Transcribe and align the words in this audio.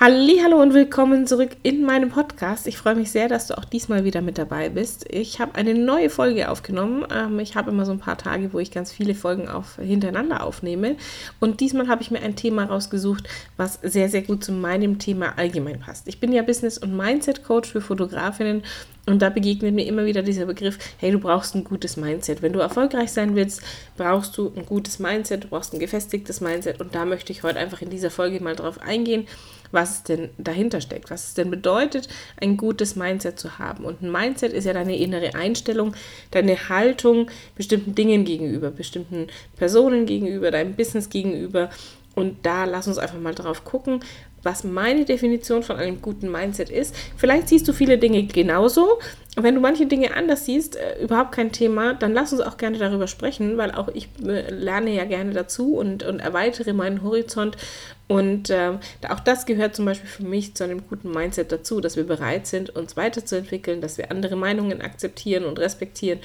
Hallo 0.00 0.62
und 0.62 0.74
willkommen 0.74 1.26
zurück 1.26 1.56
in 1.64 1.82
meinem 1.82 2.10
Podcast. 2.10 2.68
Ich 2.68 2.78
freue 2.78 2.94
mich 2.94 3.10
sehr, 3.10 3.26
dass 3.26 3.48
du 3.48 3.58
auch 3.58 3.64
diesmal 3.64 4.04
wieder 4.04 4.20
mit 4.20 4.38
dabei 4.38 4.68
bist. 4.68 5.04
Ich 5.10 5.40
habe 5.40 5.56
eine 5.56 5.74
neue 5.74 6.08
Folge 6.08 6.50
aufgenommen. 6.50 7.04
Ähm, 7.12 7.40
ich 7.40 7.56
habe 7.56 7.72
immer 7.72 7.84
so 7.84 7.90
ein 7.90 7.98
paar 7.98 8.16
Tage, 8.16 8.52
wo 8.52 8.60
ich 8.60 8.70
ganz 8.70 8.92
viele 8.92 9.16
Folgen 9.16 9.48
auf, 9.48 9.74
hintereinander 9.74 10.44
aufnehme. 10.44 10.94
Und 11.40 11.58
diesmal 11.58 11.88
habe 11.88 12.02
ich 12.02 12.12
mir 12.12 12.20
ein 12.20 12.36
Thema 12.36 12.66
rausgesucht, 12.66 13.28
was 13.56 13.80
sehr, 13.82 14.08
sehr 14.08 14.22
gut 14.22 14.44
zu 14.44 14.52
meinem 14.52 15.00
Thema 15.00 15.36
allgemein 15.36 15.80
passt. 15.80 16.06
Ich 16.06 16.20
bin 16.20 16.30
ja 16.30 16.42
Business- 16.42 16.78
und 16.78 16.96
Mindset-Coach 16.96 17.68
für 17.68 17.80
Fotografinnen 17.80 18.62
und 19.08 19.22
da 19.22 19.30
begegnet 19.30 19.74
mir 19.74 19.86
immer 19.86 20.04
wieder 20.04 20.22
dieser 20.22 20.44
Begriff, 20.44 20.78
hey, 20.98 21.10
du 21.10 21.18
brauchst 21.18 21.54
ein 21.54 21.64
gutes 21.64 21.96
Mindset. 21.96 22.42
Wenn 22.42 22.52
du 22.52 22.60
erfolgreich 22.60 23.10
sein 23.10 23.34
willst, 23.34 23.62
brauchst 23.96 24.36
du 24.36 24.52
ein 24.54 24.66
gutes 24.66 24.98
Mindset, 24.98 25.44
du 25.44 25.48
brauchst 25.48 25.72
ein 25.72 25.78
gefestigtes 25.78 26.42
Mindset. 26.42 26.78
Und 26.80 26.94
da 26.94 27.06
möchte 27.06 27.32
ich 27.32 27.42
heute 27.42 27.58
einfach 27.58 27.80
in 27.80 27.88
dieser 27.88 28.10
Folge 28.10 28.40
mal 28.40 28.54
drauf 28.54 28.80
eingehen, 28.82 29.26
was 29.72 29.96
es 29.96 30.02
denn 30.02 30.28
dahinter 30.36 30.82
steckt, 30.82 31.10
was 31.10 31.28
es 31.28 31.34
denn 31.34 31.50
bedeutet, 31.50 32.08
ein 32.38 32.58
gutes 32.58 32.96
Mindset 32.96 33.38
zu 33.38 33.58
haben. 33.58 33.84
Und 33.84 34.02
ein 34.02 34.12
Mindset 34.12 34.52
ist 34.52 34.64
ja 34.64 34.74
deine 34.74 34.96
innere 34.96 35.34
Einstellung, 35.34 35.94
deine 36.30 36.68
Haltung 36.68 37.30
bestimmten 37.56 37.94
Dingen 37.94 38.26
gegenüber, 38.26 38.70
bestimmten 38.70 39.28
Personen 39.56 40.04
gegenüber, 40.04 40.50
deinem 40.50 40.74
Business 40.74 41.08
gegenüber. 41.08 41.70
Und 42.14 42.44
da 42.44 42.64
lass 42.64 42.88
uns 42.88 42.98
einfach 42.98 43.20
mal 43.20 43.34
drauf 43.34 43.64
gucken, 43.64 44.00
was 44.48 44.64
meine 44.64 45.04
Definition 45.04 45.62
von 45.62 45.76
einem 45.76 46.00
guten 46.00 46.32
Mindset 46.32 46.70
ist. 46.70 46.94
Vielleicht 47.18 47.50
siehst 47.50 47.68
du 47.68 47.74
viele 47.74 47.98
Dinge 47.98 48.22
genauso. 48.22 48.98
Wenn 49.36 49.54
du 49.54 49.60
manche 49.60 49.84
Dinge 49.84 50.16
anders 50.16 50.46
siehst, 50.46 50.76
äh, 50.76 51.02
überhaupt 51.02 51.32
kein 51.32 51.52
Thema, 51.52 51.92
dann 51.92 52.14
lass 52.14 52.32
uns 52.32 52.40
auch 52.40 52.56
gerne 52.56 52.78
darüber 52.78 53.06
sprechen, 53.08 53.58
weil 53.58 53.72
auch 53.72 53.88
ich 53.88 54.08
äh, 54.26 54.50
lerne 54.50 54.94
ja 54.94 55.04
gerne 55.04 55.32
dazu 55.34 55.76
und, 55.76 56.02
und 56.02 56.20
erweitere 56.20 56.72
meinen 56.72 57.02
Horizont. 57.02 57.58
Und 58.06 58.48
äh, 58.48 58.72
auch 59.10 59.20
das 59.20 59.44
gehört 59.44 59.76
zum 59.76 59.84
Beispiel 59.84 60.08
für 60.08 60.24
mich 60.24 60.54
zu 60.54 60.64
einem 60.64 60.88
guten 60.88 61.10
Mindset 61.10 61.52
dazu, 61.52 61.82
dass 61.82 61.96
wir 61.96 62.04
bereit 62.04 62.46
sind, 62.46 62.74
uns 62.74 62.96
weiterzuentwickeln, 62.96 63.82
dass 63.82 63.98
wir 63.98 64.10
andere 64.10 64.34
Meinungen 64.34 64.80
akzeptieren 64.80 65.44
und 65.44 65.58
respektieren. 65.58 66.20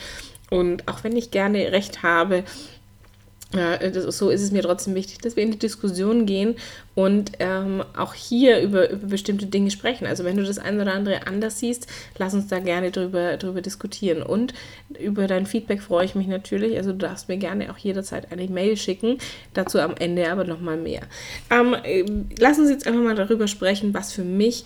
Und 0.50 0.88
auch 0.88 1.04
wenn 1.04 1.18
ich 1.18 1.30
gerne 1.30 1.74
recht 1.74 2.04
habe, 2.04 2.46
das, 3.54 4.18
so 4.18 4.30
ist 4.30 4.42
es 4.42 4.52
mir 4.52 4.64
trotzdem 4.64 4.96
wichtig, 4.96 5.20
dass 5.20 5.36
wir 5.36 5.44
in 5.44 5.52
die 5.52 5.60
Diskussion 5.60 6.26
gehen 6.26 6.56
und 6.96 7.34
ähm, 7.40 7.84
auch 7.96 8.14
hier 8.14 8.62
über, 8.62 8.90
über 8.90 9.08
bestimmte 9.08 9.46
Dinge 9.46 9.72
sprechen. 9.72 10.06
Also 10.08 10.24
wenn 10.24 10.38
du 10.38 10.44
das 10.44 10.60
eine 10.60 10.82
oder 10.82 10.94
andere 10.94 11.28
anders 11.28 11.60
siehst, 11.60 11.88
lass 12.18 12.34
uns 12.34 12.48
da 12.48 12.60
gerne 12.60 12.92
drüber, 12.92 13.38
drüber 13.38 13.62
diskutieren. 13.62 14.24
Und 14.24 14.54
über 15.00 15.28
dein 15.28 15.46
Feedback 15.46 15.82
freue 15.82 16.06
ich 16.06 16.16
mich 16.16 16.28
natürlich. 16.28 16.78
Also 16.78 16.92
du 16.92 16.98
darfst 16.98 17.30
mir 17.30 17.38
gerne 17.38 17.72
auch 17.72 17.78
jederzeit 17.78 18.32
eine 18.32 18.48
Mail 18.48 18.78
schicken. 18.78 19.18
Dazu 19.54 19.80
am 19.80 19.96
Ende 19.98 20.32
aber 20.32 20.44
nochmal 20.44 20.78
mehr. 20.78 21.02
Ähm, 21.52 21.76
äh, 21.84 22.06
lass 22.40 22.60
uns 22.60 22.70
jetzt 22.70 22.88
einfach 22.88 23.02
mal 23.02 23.16
darüber 23.16 23.48
sprechen, 23.48 23.94
was 23.94 24.12
für 24.12 24.24
mich 24.24 24.66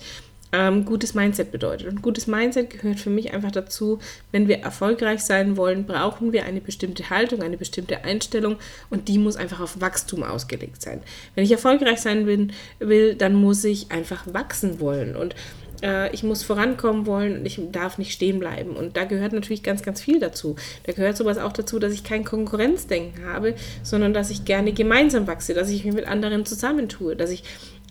ähm, 0.52 0.84
gutes 0.84 1.14
Mindset 1.14 1.52
bedeutet. 1.52 1.88
Und 1.88 2.02
gutes 2.02 2.26
Mindset 2.26 2.70
gehört 2.70 3.00
für 3.00 3.10
mich 3.10 3.32
einfach 3.32 3.50
dazu, 3.50 3.98
wenn 4.32 4.48
wir 4.48 4.58
erfolgreich 4.58 5.20
sein 5.20 5.56
wollen, 5.56 5.84
brauchen 5.84 6.32
wir 6.32 6.44
eine 6.44 6.60
bestimmte 6.60 7.10
Haltung, 7.10 7.42
eine 7.42 7.56
bestimmte 7.56 8.04
Einstellung 8.04 8.56
und 8.90 9.08
die 9.08 9.18
muss 9.18 9.36
einfach 9.36 9.60
auf 9.60 9.80
Wachstum 9.80 10.22
ausgelegt 10.22 10.82
sein. 10.82 11.00
Wenn 11.34 11.44
ich 11.44 11.52
erfolgreich 11.52 12.00
sein 12.00 12.26
will, 12.26 12.48
will 12.78 13.14
dann 13.14 13.34
muss 13.34 13.64
ich 13.64 13.90
einfach 13.90 14.24
wachsen 14.32 14.80
wollen 14.80 15.16
und 15.16 15.34
äh, 15.82 16.12
ich 16.12 16.22
muss 16.22 16.42
vorankommen 16.42 17.06
wollen 17.06 17.38
und 17.38 17.46
ich 17.46 17.60
darf 17.72 17.98
nicht 17.98 18.12
stehen 18.12 18.38
bleiben. 18.38 18.70
Und 18.70 18.96
da 18.96 19.04
gehört 19.04 19.32
natürlich 19.32 19.62
ganz, 19.62 19.82
ganz 19.82 20.00
viel 20.00 20.20
dazu. 20.20 20.56
Da 20.84 20.92
gehört 20.92 21.16
sowas 21.16 21.38
auch 21.38 21.52
dazu, 21.52 21.78
dass 21.78 21.92
ich 21.92 22.04
kein 22.04 22.24
Konkurrenzdenken 22.24 23.26
habe, 23.26 23.54
sondern 23.82 24.14
dass 24.14 24.30
ich 24.30 24.44
gerne 24.44 24.72
gemeinsam 24.72 25.26
wachse, 25.26 25.54
dass 25.54 25.70
ich 25.70 25.84
mich 25.84 25.94
mit 25.94 26.06
anderen 26.06 26.46
zusammentue, 26.46 27.16
dass 27.16 27.30
ich 27.30 27.44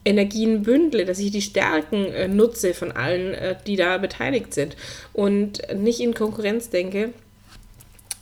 Energien 0.07 0.63
bündle, 0.63 1.06
dass 1.06 1.19
ich 1.19 1.31
die 1.31 1.41
Stärken 1.41 2.06
äh, 2.06 2.28
nutze 2.28 2.73
von 2.73 2.91
allen, 2.91 3.34
äh, 3.34 3.56
die 3.68 3.75
da 3.75 3.97
beteiligt 3.97 4.53
sind 4.53 4.78
und 5.13 5.62
nicht 5.75 6.00
in 6.00 6.13
Konkurrenz 6.13 6.69
denke. 6.69 7.13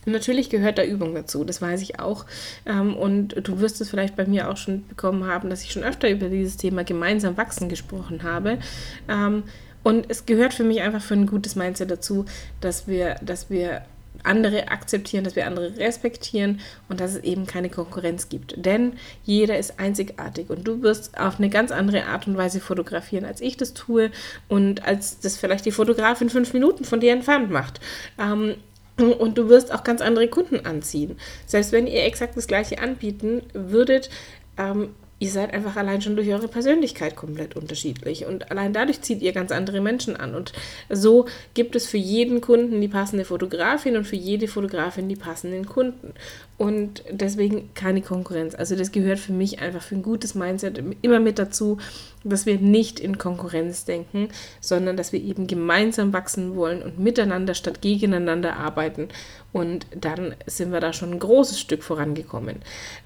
Natürlich 0.08 0.50
gehört 0.50 0.78
da 0.78 0.84
Übung 0.84 1.16
dazu, 1.16 1.44
das 1.44 1.62
weiß 1.62 1.82
ich 1.82 2.00
auch. 2.00 2.26
Ähm, 2.66 2.96
und 2.96 3.36
du 3.48 3.60
wirst 3.60 3.82
es 3.82 3.90
vielleicht 3.90 4.16
bei 4.16 4.26
mir 4.26 4.50
auch 4.50 4.58
schon 4.58 4.88
bekommen 4.88 5.26
haben, 5.26 5.50
dass 5.50 5.64
ich 5.64 5.72
schon 5.72 5.84
öfter 5.84 6.10
über 6.10 6.30
dieses 6.30 6.58
Thema 6.58 6.84
gemeinsam 6.84 7.38
wachsen 7.38 7.70
gesprochen 7.70 8.24
habe. 8.24 8.60
Ähm, 9.08 9.44
und 9.84 10.06
es 10.10 10.26
gehört 10.26 10.56
für 10.56 10.64
mich 10.64 10.82
einfach 10.82 11.02
für 11.02 11.14
ein 11.14 11.28
gutes 11.28 11.56
Mindset 11.56 11.92
dazu, 11.92 12.26
dass 12.62 12.88
wir, 12.88 13.16
dass 13.22 13.52
wir 13.52 13.84
andere 14.24 14.70
akzeptieren, 14.70 15.24
dass 15.24 15.36
wir 15.36 15.46
andere 15.48 15.78
respektieren 15.78 16.60
und 16.90 17.00
dass 17.00 17.16
es 17.16 17.24
eben 17.24 17.46
keine 17.46 17.70
Konkurrenz 17.70 18.30
gibt. 18.30 18.54
Denn 18.58 18.94
jeder 19.24 19.58
ist 19.58 19.80
einzigartig 19.80 20.50
und 20.50 20.68
du 20.68 20.82
wirst 20.82 21.18
auf 21.20 21.38
eine 21.38 21.50
ganz 21.50 21.72
andere 21.72 22.06
Art 22.06 22.28
und 22.28 22.38
Weise 22.38 22.60
fotografieren, 22.60 23.26
als 23.26 23.42
ich 23.42 23.58
das 23.58 23.74
tue 23.74 24.12
und 24.48 24.86
als 24.86 25.20
das 25.20 25.38
vielleicht 25.38 25.66
die 25.66 25.72
Fotografin 25.72 26.30
fünf 26.30 26.54
Minuten 26.54 26.86
von 26.86 27.00
dir 27.00 27.12
entfernt 27.12 27.50
macht. 27.50 27.80
Ähm, 28.20 28.56
und 28.98 29.38
du 29.38 29.50
wirst 29.50 29.74
auch 29.74 29.84
ganz 29.84 30.02
andere 30.02 30.28
Kunden 30.28 30.66
anziehen. 30.66 31.18
Selbst 31.46 31.72
wenn 31.72 31.86
ihr 31.86 32.06
exakt 32.06 32.38
das 32.38 32.48
gleiche 32.48 32.80
anbieten 32.80 33.42
würdet, 33.54 34.10
ähm, 34.58 34.96
ihr 35.18 35.30
seid 35.30 35.54
einfach 35.54 35.78
allein 35.78 36.02
schon 36.02 36.18
durch 36.18 36.30
eure 36.30 36.50
Persönlichkeit 36.50 37.16
komplett 37.16 37.56
unterschiedlich 37.56 38.26
und 38.26 38.52
allein 38.52 38.74
dadurch 38.74 39.02
zieht 39.02 39.22
ihr 39.22 39.32
ganz 39.32 39.52
andere 39.52 39.80
Menschen 39.80 40.18
an 40.18 40.36
und 40.36 40.52
so 40.90 41.26
gibt 41.54 41.76
es 41.76 41.88
für 41.88 41.98
jeden 41.98 42.42
Kunden 42.42 42.82
die 42.82 42.90
passende 42.90 43.24
Fotografin 43.24 43.96
und 43.96 44.06
für 44.06 44.18
jede 44.18 44.50
Fotografin 44.50 45.08
die 45.08 45.16
passenden 45.16 45.66
Kunden 45.66 46.14
und 46.58 47.04
deswegen 47.10 47.70
keine 47.74 48.02
Konkurrenz. 48.02 48.56
Also 48.56 48.76
das 48.76 48.92
gehört 48.92 49.20
für 49.20 49.34
mich 49.34 49.60
einfach 49.60 49.82
für 49.82 49.96
ein 49.96 50.04
gutes 50.04 50.36
Mindset 50.36 50.82
immer 51.02 51.20
mit 51.20 51.40
dazu, 51.40 51.78
dass 52.26 52.46
wir 52.46 52.60
nicht 52.60 53.00
in 53.00 53.18
Konkurrenz 53.18 53.86
denken, 53.86 54.30
sondern 54.60 54.98
dass 54.98 55.14
wir 55.14 55.22
eben 55.22 55.48
gemeinsam 55.48 56.12
wachsen 56.12 56.56
wollen 56.56 56.82
und 56.82 57.00
miteinander 57.00 57.54
statt 57.54 57.82
gegeneinander 57.82 58.58
arbeiten 58.58 59.08
und 59.54 59.86
dann 59.96 60.36
sind 60.46 60.74
wir 60.74 60.82
da 60.82 60.92
schon 60.92 61.12
ein 61.12 61.20
großes 61.20 61.58
Stück 61.60 61.84
vorangekommen. 61.84 62.58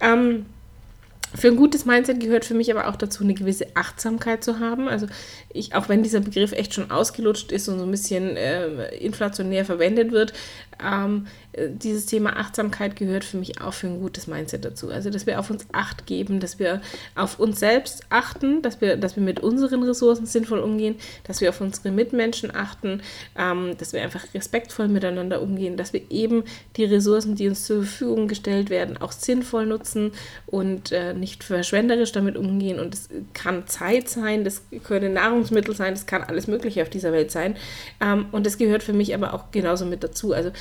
Ähm, 0.02 0.46
für 1.36 1.48
ein 1.48 1.56
gutes 1.56 1.86
Mindset 1.86 2.20
gehört 2.20 2.46
für 2.46 2.54
mich 2.54 2.72
aber 2.72 2.88
auch 2.88 2.96
dazu, 2.96 3.24
eine 3.24 3.34
gewisse 3.34 3.68
Achtsamkeit 3.76 4.44
zu 4.44 4.60
haben. 4.60 4.88
Also 4.88 5.08
ich, 5.54 5.76
auch 5.76 5.90
wenn 5.90 6.04
dieser 6.04 6.22
Begriff 6.22 6.52
echt 6.52 6.74
schon 6.74 6.92
ausgelutscht 6.92 7.52
ist 7.52 7.68
und 7.68 7.78
so 7.78 7.86
ein 7.86 7.92
bisschen 7.92 8.36
äh, 8.36 8.96
inflationär 8.96 9.66
verwendet 9.66 10.12
wird, 10.12 10.34
ähm, 10.84 11.28
dieses 11.68 12.06
Thema 12.06 12.38
Achtsamkeit 12.38 12.96
gehört 12.96 13.24
für 13.24 13.38
mich 13.38 13.62
auch 13.62 13.74
für 13.74 13.88
ein 13.88 14.00
gutes 14.00 14.28
Mindset 14.28 14.66
dazu. 14.66 14.90
Also, 14.90 15.10
dass 15.10 15.26
wir 15.26 15.40
auf 15.40 15.50
uns 15.50 15.66
Acht 15.72 16.06
geben, 16.06 16.40
dass 16.40 16.60
wir 16.60 16.82
auf 17.16 17.40
uns 17.40 17.60
selbst 17.60 18.04
achten, 18.10 18.62
dass 18.62 18.82
wir, 18.82 18.98
dass 18.98 19.16
wir 19.16 19.24
mit 19.24 19.40
unseren 19.40 19.84
Ressourcen 19.84 20.26
sinnvoll 20.26 20.60
umgehen, 20.60 20.96
dass 21.26 21.42
wir 21.42 21.50
auf 21.50 21.62
unsere 21.62 21.92
Mitmenschen 21.92 22.56
achten, 22.56 23.02
ähm, 23.38 23.76
dass 23.78 23.94
wir 23.94 24.02
einfach 24.02 24.26
respektvoll 24.34 24.88
miteinander 24.88 25.42
umgehen, 25.42 25.78
dass 25.78 25.94
wir 25.94 26.02
eben 26.10 26.44
die 26.78 26.86
Ressourcen, 26.86 27.36
die 27.36 27.48
uns 27.48 27.66
zur 27.66 27.84
Verfügung 27.84 28.28
gestellt 28.28 28.70
werden, 28.70 28.98
auch 28.98 29.12
sinnvoll 29.12 29.66
nutzen 29.66 30.12
und 30.46 30.92
äh, 30.92 31.14
nicht 31.14 31.44
verschwenderisch 31.44 32.12
damit 32.12 32.38
umgehen. 32.38 32.80
Und 32.80 32.94
es 32.94 33.10
kann 33.34 33.68
Zeit 33.68 34.10
sein, 34.10 34.44
das 34.44 34.64
können 34.84 35.14
Nahrungsmittel 35.14 35.76
sein, 35.76 35.94
das 35.94 36.06
kann 36.06 36.24
alles 36.24 36.48
Mögliche 36.48 36.82
auf 36.82 36.90
dieser 36.90 37.12
Welt 37.12 37.32
sein. 37.32 37.56
Ähm, 38.02 38.28
und 38.32 38.46
das 38.46 38.58
gehört 38.58 38.84
für 38.84 38.94
mich 38.94 39.14
aber 39.14 39.34
auch 39.34 39.52
genauso 39.52 39.86
mit 39.86 40.04
dazu. 40.04 40.34
Also 40.34 40.52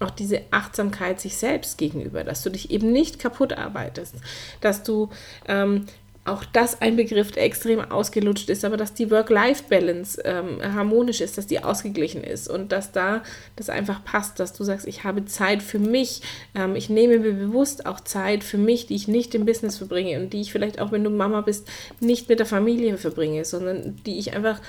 auch 0.00 0.10
diese 0.10 0.42
Achtsamkeit 0.50 1.20
sich 1.20 1.36
selbst 1.36 1.78
gegenüber, 1.78 2.24
dass 2.24 2.42
du 2.42 2.50
dich 2.50 2.70
eben 2.70 2.92
nicht 2.92 3.18
kaputt 3.18 3.52
arbeitest, 3.52 4.16
dass 4.60 4.82
du 4.82 5.08
ähm, 5.46 5.86
auch 6.26 6.42
das 6.44 6.80
ein 6.80 6.96
Begriff, 6.96 7.32
der 7.32 7.44
extrem 7.44 7.80
ausgelutscht 7.80 8.48
ist, 8.48 8.64
aber 8.64 8.78
dass 8.78 8.94
die 8.94 9.10
Work-Life-Balance 9.10 10.22
ähm, 10.24 10.58
harmonisch 10.62 11.20
ist, 11.20 11.36
dass 11.36 11.46
die 11.46 11.62
ausgeglichen 11.62 12.24
ist 12.24 12.48
und 12.48 12.72
dass 12.72 12.92
da 12.92 13.22
das 13.56 13.68
einfach 13.68 14.02
passt, 14.04 14.40
dass 14.40 14.54
du 14.54 14.64
sagst, 14.64 14.86
ich 14.86 15.04
habe 15.04 15.26
Zeit 15.26 15.62
für 15.62 15.78
mich, 15.78 16.22
ähm, 16.54 16.76
ich 16.76 16.88
nehme 16.88 17.18
mir 17.18 17.34
bewusst 17.34 17.84
auch 17.84 18.00
Zeit 18.00 18.42
für 18.42 18.56
mich, 18.56 18.86
die 18.86 18.96
ich 18.96 19.06
nicht 19.06 19.34
im 19.34 19.44
Business 19.44 19.76
verbringe 19.76 20.18
und 20.18 20.32
die 20.32 20.40
ich 20.40 20.50
vielleicht 20.50 20.80
auch, 20.80 20.92
wenn 20.92 21.04
du 21.04 21.10
Mama 21.10 21.42
bist, 21.42 21.68
nicht 22.00 22.30
mit 22.30 22.38
der 22.38 22.46
Familie 22.46 22.96
verbringe, 22.96 23.44
sondern 23.44 23.96
die 24.06 24.18
ich 24.18 24.32
einfach 24.34 24.60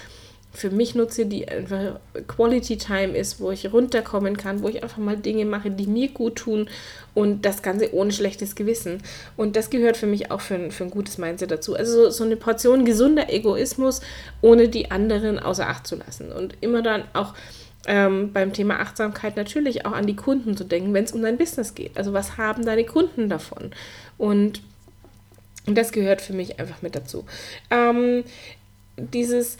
für 0.55 0.69
mich 0.69 0.95
nutze, 0.95 1.25
die 1.25 1.47
einfach 1.47 1.99
Quality 2.27 2.77
Time 2.77 3.15
ist, 3.15 3.39
wo 3.39 3.51
ich 3.51 3.71
runterkommen 3.71 4.37
kann, 4.37 4.63
wo 4.63 4.69
ich 4.69 4.81
einfach 4.81 4.97
mal 4.97 5.17
Dinge 5.17 5.45
mache, 5.45 5.69
die 5.69 5.85
mir 5.85 6.07
gut 6.09 6.37
tun 6.37 6.69
und 7.13 7.45
das 7.45 7.61
Ganze 7.61 7.93
ohne 7.93 8.11
schlechtes 8.11 8.55
Gewissen. 8.55 9.01
Und 9.35 9.55
das 9.55 9.69
gehört 9.69 9.97
für 9.97 10.07
mich 10.07 10.31
auch 10.31 10.41
für 10.41 10.55
ein, 10.55 10.71
für 10.71 10.85
ein 10.85 10.91
gutes 10.91 11.17
Mindset 11.17 11.51
dazu. 11.51 11.75
Also 11.75 12.09
so 12.09 12.23
eine 12.23 12.37
Portion 12.37 12.85
gesunder 12.85 13.31
Egoismus, 13.31 14.01
ohne 14.41 14.69
die 14.69 14.91
anderen 14.91 15.39
außer 15.39 15.67
Acht 15.67 15.85
zu 15.85 15.97
lassen. 15.97 16.31
Und 16.31 16.55
immer 16.61 16.81
dann 16.81 17.03
auch 17.13 17.33
ähm, 17.85 18.31
beim 18.31 18.53
Thema 18.53 18.79
Achtsamkeit 18.79 19.35
natürlich 19.35 19.85
auch 19.85 19.91
an 19.91 20.07
die 20.07 20.15
Kunden 20.15 20.55
zu 20.55 20.63
denken, 20.63 20.93
wenn 20.93 21.03
es 21.03 21.11
um 21.11 21.21
dein 21.21 21.37
Business 21.37 21.75
geht. 21.75 21.97
Also 21.97 22.13
was 22.13 22.37
haben 22.37 22.65
deine 22.65 22.85
Kunden 22.85 23.29
davon? 23.29 23.71
Und 24.17 24.61
das 25.65 25.91
gehört 25.91 26.21
für 26.21 26.33
mich 26.33 26.59
einfach 26.59 26.81
mit 26.81 26.95
dazu. 26.95 27.25
Ähm, 27.69 28.23
dieses 28.97 29.57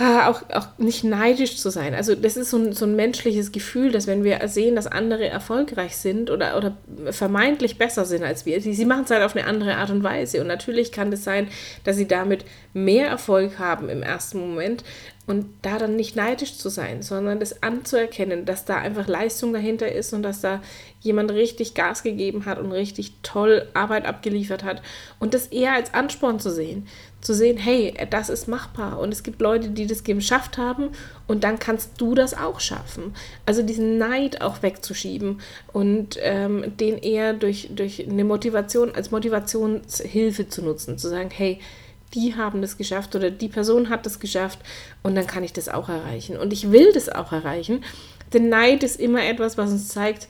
auch, 0.00 0.42
auch 0.52 0.66
nicht 0.76 1.04
neidisch 1.04 1.56
zu 1.56 1.70
sein. 1.70 1.94
Also 1.94 2.16
das 2.16 2.36
ist 2.36 2.50
so 2.50 2.56
ein, 2.56 2.72
so 2.72 2.84
ein 2.84 2.96
menschliches 2.96 3.52
Gefühl, 3.52 3.92
dass 3.92 4.08
wenn 4.08 4.24
wir 4.24 4.40
sehen, 4.48 4.74
dass 4.74 4.88
andere 4.88 5.28
erfolgreich 5.28 5.96
sind 5.96 6.30
oder, 6.30 6.56
oder 6.56 6.76
vermeintlich 7.12 7.78
besser 7.78 8.04
sind 8.04 8.24
als 8.24 8.44
wir, 8.44 8.60
sie, 8.60 8.74
sie 8.74 8.86
machen 8.86 9.04
es 9.04 9.10
halt 9.10 9.22
auf 9.22 9.36
eine 9.36 9.46
andere 9.46 9.76
Art 9.76 9.90
und 9.90 10.02
Weise. 10.02 10.40
Und 10.40 10.48
natürlich 10.48 10.90
kann 10.90 11.12
es 11.12 11.22
sein, 11.22 11.48
dass 11.84 11.96
sie 11.96 12.08
damit 12.08 12.44
mehr 12.72 13.06
Erfolg 13.06 13.58
haben 13.60 13.88
im 13.88 14.02
ersten 14.02 14.38
Moment, 14.38 14.82
und 15.26 15.46
da 15.62 15.78
dann 15.78 15.96
nicht 15.96 16.16
neidisch 16.16 16.58
zu 16.58 16.68
sein, 16.68 17.00
sondern 17.00 17.40
das 17.40 17.62
anzuerkennen, 17.62 18.44
dass 18.44 18.66
da 18.66 18.76
einfach 18.76 19.08
Leistung 19.08 19.54
dahinter 19.54 19.90
ist 19.90 20.12
und 20.12 20.22
dass 20.22 20.42
da 20.42 20.60
jemand 21.00 21.30
richtig 21.30 21.74
Gas 21.74 22.02
gegeben 22.02 22.44
hat 22.44 22.58
und 22.58 22.72
richtig 22.72 23.14
toll 23.22 23.66
Arbeit 23.72 24.04
abgeliefert 24.04 24.64
hat. 24.64 24.82
Und 25.18 25.32
das 25.32 25.46
eher 25.46 25.72
als 25.72 25.94
Ansporn 25.94 26.40
zu 26.40 26.50
sehen. 26.50 26.86
Zu 27.24 27.34
sehen, 27.34 27.56
hey, 27.56 27.94
das 28.10 28.28
ist 28.28 28.46
machbar. 28.46 29.00
Und 29.00 29.12
es 29.12 29.22
gibt 29.22 29.40
Leute, 29.40 29.70
die 29.70 29.86
das 29.86 30.04
geschafft 30.04 30.58
haben 30.58 30.90
und 31.26 31.42
dann 31.42 31.58
kannst 31.58 31.92
du 31.96 32.14
das 32.14 32.34
auch 32.34 32.60
schaffen. 32.60 33.14
Also 33.46 33.62
diesen 33.62 33.98
Neid 33.98 34.42
auch 34.42 34.62
wegzuschieben 34.62 35.40
und 35.72 36.18
ähm, 36.20 36.76
den 36.78 36.98
eher 36.98 37.32
durch, 37.32 37.70
durch 37.74 38.06
eine 38.06 38.24
Motivation 38.24 38.94
als 38.94 39.10
Motivationshilfe 39.10 40.48
zu 40.48 40.62
nutzen. 40.62 40.98
Zu 40.98 41.08
sagen, 41.08 41.30
hey, 41.32 41.58
die 42.14 42.36
haben 42.36 42.62
das 42.62 42.76
geschafft 42.76 43.16
oder 43.16 43.30
die 43.30 43.48
Person 43.48 43.88
hat 43.88 44.06
das 44.06 44.20
geschafft 44.20 44.58
und 45.02 45.14
dann 45.14 45.26
kann 45.26 45.42
ich 45.42 45.52
das 45.52 45.68
auch 45.68 45.88
erreichen. 45.88 46.36
Und 46.36 46.52
ich 46.52 46.70
will 46.70 46.92
das 46.92 47.08
auch 47.08 47.32
erreichen, 47.32 47.82
denn 48.32 48.48
Neid 48.48 48.82
ist 48.82 49.00
immer 49.00 49.24
etwas, 49.24 49.58
was 49.58 49.70
uns 49.70 49.88
zeigt, 49.88 50.28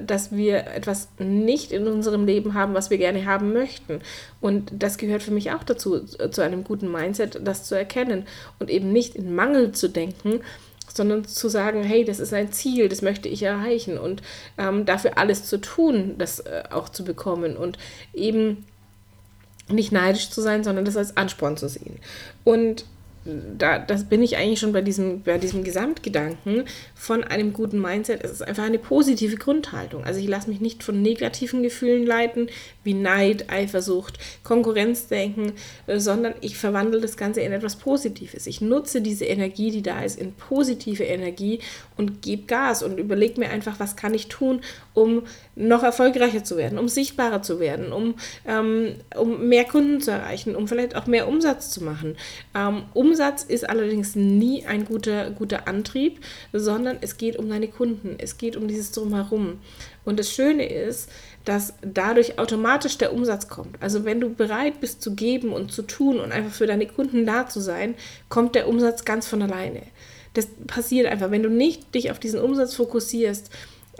dass 0.00 0.32
wir 0.32 0.66
etwas 0.68 1.08
nicht 1.18 1.72
in 1.72 1.86
unserem 1.86 2.24
Leben 2.24 2.54
haben, 2.54 2.74
was 2.74 2.90
wir 2.90 2.98
gerne 2.98 3.26
haben 3.26 3.52
möchten. 3.52 4.00
Und 4.40 4.72
das 4.72 4.98
gehört 4.98 5.22
für 5.22 5.30
mich 5.30 5.52
auch 5.52 5.64
dazu, 5.64 6.00
zu 6.04 6.40
einem 6.40 6.64
guten 6.64 6.90
Mindset, 6.90 7.40
das 7.42 7.64
zu 7.64 7.74
erkennen 7.74 8.26
und 8.58 8.70
eben 8.70 8.92
nicht 8.92 9.14
in 9.14 9.34
Mangel 9.34 9.72
zu 9.72 9.88
denken, 9.88 10.40
sondern 10.92 11.24
zu 11.24 11.48
sagen, 11.48 11.82
hey, 11.82 12.04
das 12.04 12.20
ist 12.20 12.32
ein 12.34 12.52
Ziel, 12.52 12.88
das 12.88 13.02
möchte 13.02 13.28
ich 13.28 13.42
erreichen 13.42 13.98
und 13.98 14.22
ähm, 14.58 14.84
dafür 14.84 15.16
alles 15.16 15.44
zu 15.44 15.58
tun, 15.58 16.16
das 16.18 16.40
äh, 16.40 16.64
auch 16.70 16.88
zu 16.88 17.04
bekommen 17.04 17.56
und 17.56 17.78
eben 18.12 18.66
nicht 19.68 19.92
neidisch 19.92 20.30
zu 20.30 20.40
sein, 20.40 20.64
sondern 20.64 20.84
das 20.84 20.96
als 20.96 21.16
Ansporn 21.16 21.56
zu 21.56 21.68
sehen. 21.68 21.98
Und 22.44 22.84
da 23.24 23.78
das 23.78 24.04
bin 24.04 24.22
ich 24.22 24.36
eigentlich 24.36 24.58
schon 24.58 24.72
bei 24.72 24.82
diesem, 24.82 25.22
bei 25.22 25.38
diesem 25.38 25.62
Gesamtgedanken 25.62 26.64
von 26.94 27.22
einem 27.22 27.52
guten 27.52 27.80
Mindset. 27.80 28.24
Es 28.24 28.32
ist 28.32 28.42
einfach 28.42 28.64
eine 28.64 28.78
positive 28.78 29.36
Grundhaltung. 29.36 30.04
Also 30.04 30.18
ich 30.18 30.28
lasse 30.28 30.50
mich 30.50 30.60
nicht 30.60 30.82
von 30.82 31.00
negativen 31.02 31.62
Gefühlen 31.62 32.04
leiten, 32.04 32.48
wie 32.84 32.94
Neid, 32.94 33.50
Eifersucht, 33.50 34.18
Konkurrenzdenken, 34.42 35.52
äh, 35.86 35.98
sondern 35.98 36.34
ich 36.40 36.56
verwandle 36.56 37.00
das 37.00 37.16
Ganze 37.16 37.40
in 37.40 37.52
etwas 37.52 37.76
Positives. 37.76 38.46
Ich 38.46 38.60
nutze 38.60 39.00
diese 39.00 39.24
Energie, 39.24 39.70
die 39.70 39.82
da 39.82 40.02
ist, 40.02 40.18
in 40.18 40.32
positive 40.32 41.04
Energie 41.04 41.60
und 41.96 42.22
gebe 42.22 42.44
Gas 42.44 42.82
und 42.82 42.98
überlege 42.98 43.40
mir 43.40 43.50
einfach, 43.50 43.78
was 43.78 43.96
kann 43.96 44.14
ich 44.14 44.28
tun, 44.28 44.60
um 44.94 45.22
noch 45.54 45.82
erfolgreicher 45.82 46.44
zu 46.44 46.56
werden, 46.56 46.78
um 46.78 46.88
sichtbarer 46.88 47.42
zu 47.42 47.60
werden, 47.60 47.92
um, 47.92 48.14
ähm, 48.46 48.94
um 49.16 49.48
mehr 49.48 49.64
Kunden 49.64 50.00
zu 50.00 50.10
erreichen, 50.10 50.56
um 50.56 50.68
vielleicht 50.68 50.96
auch 50.96 51.06
mehr 51.06 51.28
Umsatz 51.28 51.70
zu 51.70 51.84
machen. 51.84 52.16
Ähm, 52.54 52.84
Umsatz 52.94 53.42
ist 53.42 53.68
allerdings 53.68 54.14
nie 54.16 54.64
ein 54.66 54.84
guter, 54.84 55.30
guter 55.30 55.68
Antrieb, 55.68 56.20
sondern 56.52 56.98
es 57.00 57.16
geht 57.16 57.36
um 57.36 57.48
deine 57.48 57.68
Kunden, 57.68 58.16
es 58.18 58.38
geht 58.38 58.56
um 58.56 58.68
dieses 58.68 58.92
Drumherum. 58.92 59.58
Und 60.04 60.18
das 60.18 60.30
Schöne 60.30 60.68
ist, 60.68 61.08
dass 61.44 61.74
dadurch 61.82 62.38
automatisch 62.38 62.98
der 62.98 63.12
Umsatz 63.12 63.48
kommt. 63.48 63.80
Also 63.80 64.04
wenn 64.04 64.20
du 64.20 64.30
bereit 64.30 64.80
bist 64.80 65.02
zu 65.02 65.14
geben 65.14 65.52
und 65.52 65.72
zu 65.72 65.82
tun 65.82 66.20
und 66.20 66.32
einfach 66.32 66.52
für 66.52 66.66
deine 66.66 66.86
Kunden 66.86 67.26
da 67.26 67.48
zu 67.48 67.60
sein, 67.60 67.94
kommt 68.28 68.54
der 68.54 68.68
Umsatz 68.68 69.04
ganz 69.04 69.26
von 69.26 69.42
alleine. 69.42 69.82
Das 70.34 70.48
passiert 70.66 71.06
einfach, 71.06 71.30
wenn 71.30 71.42
du 71.42 71.50
nicht 71.50 71.94
dich 71.94 72.10
auf 72.10 72.18
diesen 72.18 72.40
Umsatz 72.40 72.74
fokussierst 72.74 73.50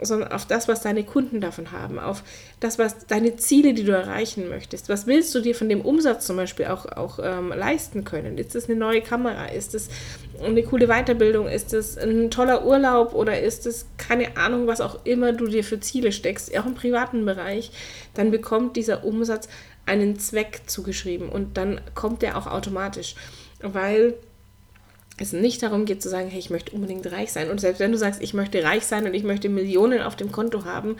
sondern 0.01 0.31
auf 0.31 0.45
das, 0.45 0.67
was 0.67 0.81
deine 0.81 1.03
Kunden 1.03 1.39
davon 1.39 1.71
haben, 1.71 1.99
auf 1.99 2.23
das, 2.59 2.79
was 2.79 3.05
deine 3.05 3.35
Ziele, 3.35 3.73
die 3.73 3.83
du 3.83 3.91
erreichen 3.91 4.49
möchtest. 4.49 4.89
Was 4.89 5.05
willst 5.05 5.33
du 5.35 5.39
dir 5.39 5.53
von 5.53 5.69
dem 5.69 5.81
Umsatz 5.81 6.25
zum 6.25 6.35
Beispiel 6.35 6.65
auch, 6.65 6.85
auch 6.85 7.19
ähm, 7.21 7.49
leisten 7.49 8.03
können? 8.03 8.37
Ist 8.37 8.55
es 8.55 8.67
eine 8.67 8.77
neue 8.77 9.01
Kamera? 9.01 9.45
Ist 9.45 9.75
es 9.75 9.89
eine 10.41 10.63
coole 10.63 10.87
Weiterbildung? 10.87 11.47
Ist 11.47 11.73
es 11.73 11.97
ein 11.97 12.31
toller 12.31 12.65
Urlaub 12.65 13.13
oder 13.13 13.39
ist 13.39 13.67
es 13.67 13.85
keine 13.97 14.35
Ahnung, 14.35 14.65
was 14.65 14.81
auch 14.81 15.05
immer 15.05 15.31
du 15.31 15.45
dir 15.45 15.63
für 15.63 15.79
Ziele 15.79 16.11
steckst, 16.11 16.57
auch 16.57 16.65
im 16.65 16.75
privaten 16.75 17.25
Bereich? 17.25 17.71
Dann 18.15 18.31
bekommt 18.31 18.75
dieser 18.75 19.03
Umsatz 19.03 19.47
einen 19.85 20.17
Zweck 20.17 20.61
zugeschrieben 20.65 21.29
und 21.29 21.57
dann 21.57 21.81
kommt 21.93 22.21
der 22.21 22.37
auch 22.37 22.47
automatisch, 22.47 23.15
weil 23.61 24.15
es 25.17 25.33
nicht 25.33 25.61
darum 25.61 25.85
geht 25.85 26.01
zu 26.01 26.09
sagen, 26.09 26.29
hey, 26.29 26.39
ich 26.39 26.49
möchte 26.49 26.71
unbedingt 26.71 27.11
reich 27.11 27.31
sein. 27.31 27.51
Und 27.51 27.61
selbst 27.61 27.79
wenn 27.79 27.91
du 27.91 27.97
sagst, 27.97 28.21
ich 28.21 28.33
möchte 28.33 28.63
reich 28.63 28.85
sein 28.85 29.05
und 29.05 29.13
ich 29.13 29.23
möchte 29.23 29.49
Millionen 29.49 30.01
auf 30.01 30.15
dem 30.15 30.31
Konto 30.31 30.65
haben, 30.65 30.97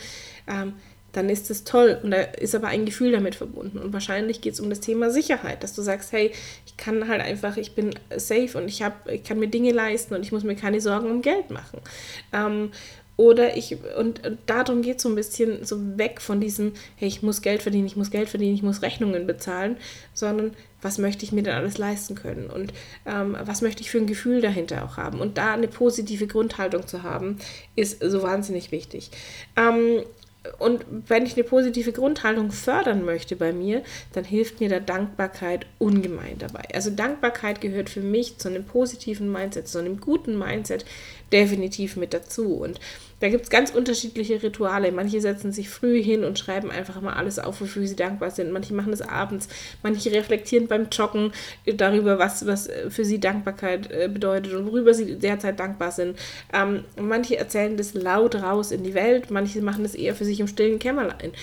ähm, 0.48 0.74
dann 1.13 1.30
ist 1.30 1.50
es 1.50 1.63
toll. 1.63 2.00
Und 2.04 2.12
da 2.12 2.21
ist 2.21 2.56
aber 2.56 2.68
ein 2.68 2.86
Gefühl 2.86 3.12
damit 3.12 3.36
verbunden. 3.36 3.77
Und 3.77 3.94
wahrscheinlich 3.94 4.42
geht 4.42 4.54
es 4.54 4.60
um 4.60 4.69
das 4.69 4.81
Thema 4.81 5.10
Sicherheit, 5.10 5.63
dass 5.63 5.74
du 5.74 5.81
sagst, 5.81 6.12
hey, 6.12 6.31
ich 6.65 6.77
kann 6.77 7.07
halt 7.07 7.21
einfach, 7.21 7.57
ich 7.57 7.75
bin 7.75 7.92
safe 8.15 8.57
und 8.57 8.68
ich, 8.68 8.83
hab, 8.83 9.10
ich 9.10 9.24
kann 9.24 9.39
mir 9.39 9.48
Dinge 9.48 9.71
leisten 9.71 10.15
und 10.15 10.24
ich 10.24 10.31
muss 10.31 10.44
mir 10.44 10.56
keine 10.56 10.81
Sorgen 10.81 11.10
um 11.10 11.21
Geld 11.21 11.50
machen. 11.50 11.80
Ähm, 12.33 12.71
oder 13.15 13.56
ich, 13.56 13.77
und 13.98 14.21
darum 14.48 14.81
geht 14.81 14.98
es 14.98 15.04
so 15.04 15.10
ein 15.10 15.15
bisschen 15.15 15.63
so 15.65 15.98
weg 15.98 16.19
von 16.19 16.42
diesem, 16.42 16.74
hey, 16.95 17.07
ich 17.07 17.21
muss 17.21 17.44
Geld 17.44 17.62
verdienen, 17.62 17.86
ich 17.86 17.95
muss 17.95 18.10
Geld 18.10 18.27
verdienen, 18.27 18.56
ich 18.56 18.63
muss 18.63 18.81
Rechnungen 18.81 19.27
bezahlen, 19.27 19.77
sondern 20.15 20.54
was 20.83 20.97
möchte 20.97 21.25
ich 21.25 21.31
mir 21.31 21.44
denn 21.44 21.56
alles 21.56 21.77
leisten 21.77 22.15
können 22.15 22.50
und 22.50 22.74
ähm, 23.06 23.38
was 23.44 23.62
möchte 23.62 23.81
ich 23.81 23.91
für 23.91 23.97
ein 23.97 24.07
Gefühl 24.07 24.41
dahinter 24.41 24.85
auch 24.85 24.97
haben. 24.97 25.19
Und 25.19 25.38
da 25.38 25.53
eine 25.53 25.68
positive 25.68 26.27
Grundhaltung 26.27 26.88
zu 26.88 27.03
haben, 27.03 27.38
ist 27.75 28.03
so 28.03 28.24
wahnsinnig 28.24 28.71
wichtig. 28.71 29.12
Ähm, 29.56 30.03
und 30.60 30.86
wenn 31.07 31.25
ich 31.25 31.36
eine 31.36 31.45
positive 31.45 31.94
Grundhaltung 31.94 32.51
fördern 32.51 33.06
möchte 33.06 33.36
bei 33.36 33.54
mir, 33.54 33.81
dann 34.12 34.25
hilft 34.25 34.60
mir 34.60 34.68
da 34.68 34.80
Dankbarkeit 34.80 35.66
ungemein 35.80 36.38
dabei. 36.38 36.63
Also 36.74 36.90
Dankbarkeit 36.90 37.62
gehört 37.62 37.90
für 37.90 38.01
mich 38.01 38.38
zu 38.40 38.50
einem 38.50 38.66
positiven 38.66 39.31
Mindset, 39.31 39.68
zu 39.69 39.80
einem 39.80 40.01
guten 40.01 40.38
Mindset 40.38 40.86
definitiv 41.31 41.95
mit 41.95 42.13
dazu. 42.13 42.56
Und 42.56 42.80
da 43.24 43.30
gibt 43.30 43.45
es 43.45 43.50
ganz 43.50 43.72
unterschiedliche 43.72 44.44
Rituale. 44.44 44.92
Manche 44.92 45.22
setzen 45.22 45.54
sich 45.54 45.69
früh 45.69 46.04
hin 46.04 46.25
und 46.25 46.38
schreiben 46.38 46.69
einfach 46.69 47.00
mal 47.00 47.13
alles 47.13 47.39
auf, 47.39 47.62
wofür 47.62 47.88
sie 47.88 47.96
dankbar 47.96 48.32
sind. 48.32 48.51
Manche 48.51 48.74
machen 48.74 48.91
das 48.91 49.01
abends. 49.01 49.48
Manche 49.82 50.12
reflektieren 50.12 50.67
beim 50.67 50.89
Joggen 50.91 51.32
darüber, 51.65 52.20
was, 52.20 52.46
was 52.46 52.70
für 52.89 53.06
sie 53.06 53.22
Dankbarkeit 53.22 53.89
äh, 53.91 54.10
bedeutet 54.10 54.53
und 54.53 54.65
worüber 54.65 54.94
sie 54.94 55.15
derzeit 55.15 55.58
dankbar 55.58 55.91
sind. 55.91 56.20
Ähm, 56.51 56.84
manche 57.00 57.38
erzählen 57.38 57.77
das 57.77 57.94
laut 57.94 58.36
raus 58.36 58.72
in 58.72 58.84
die 58.84 58.94
Welt. 58.94 59.32
Manche 59.32 59.62
machen 59.62 59.84
das 59.84 59.96
eher 59.96 60.15
für 60.15 60.25
sich 60.25 60.33
im 60.40 60.48
stillen 60.48 60.80
Kämmerlein. 60.80 61.34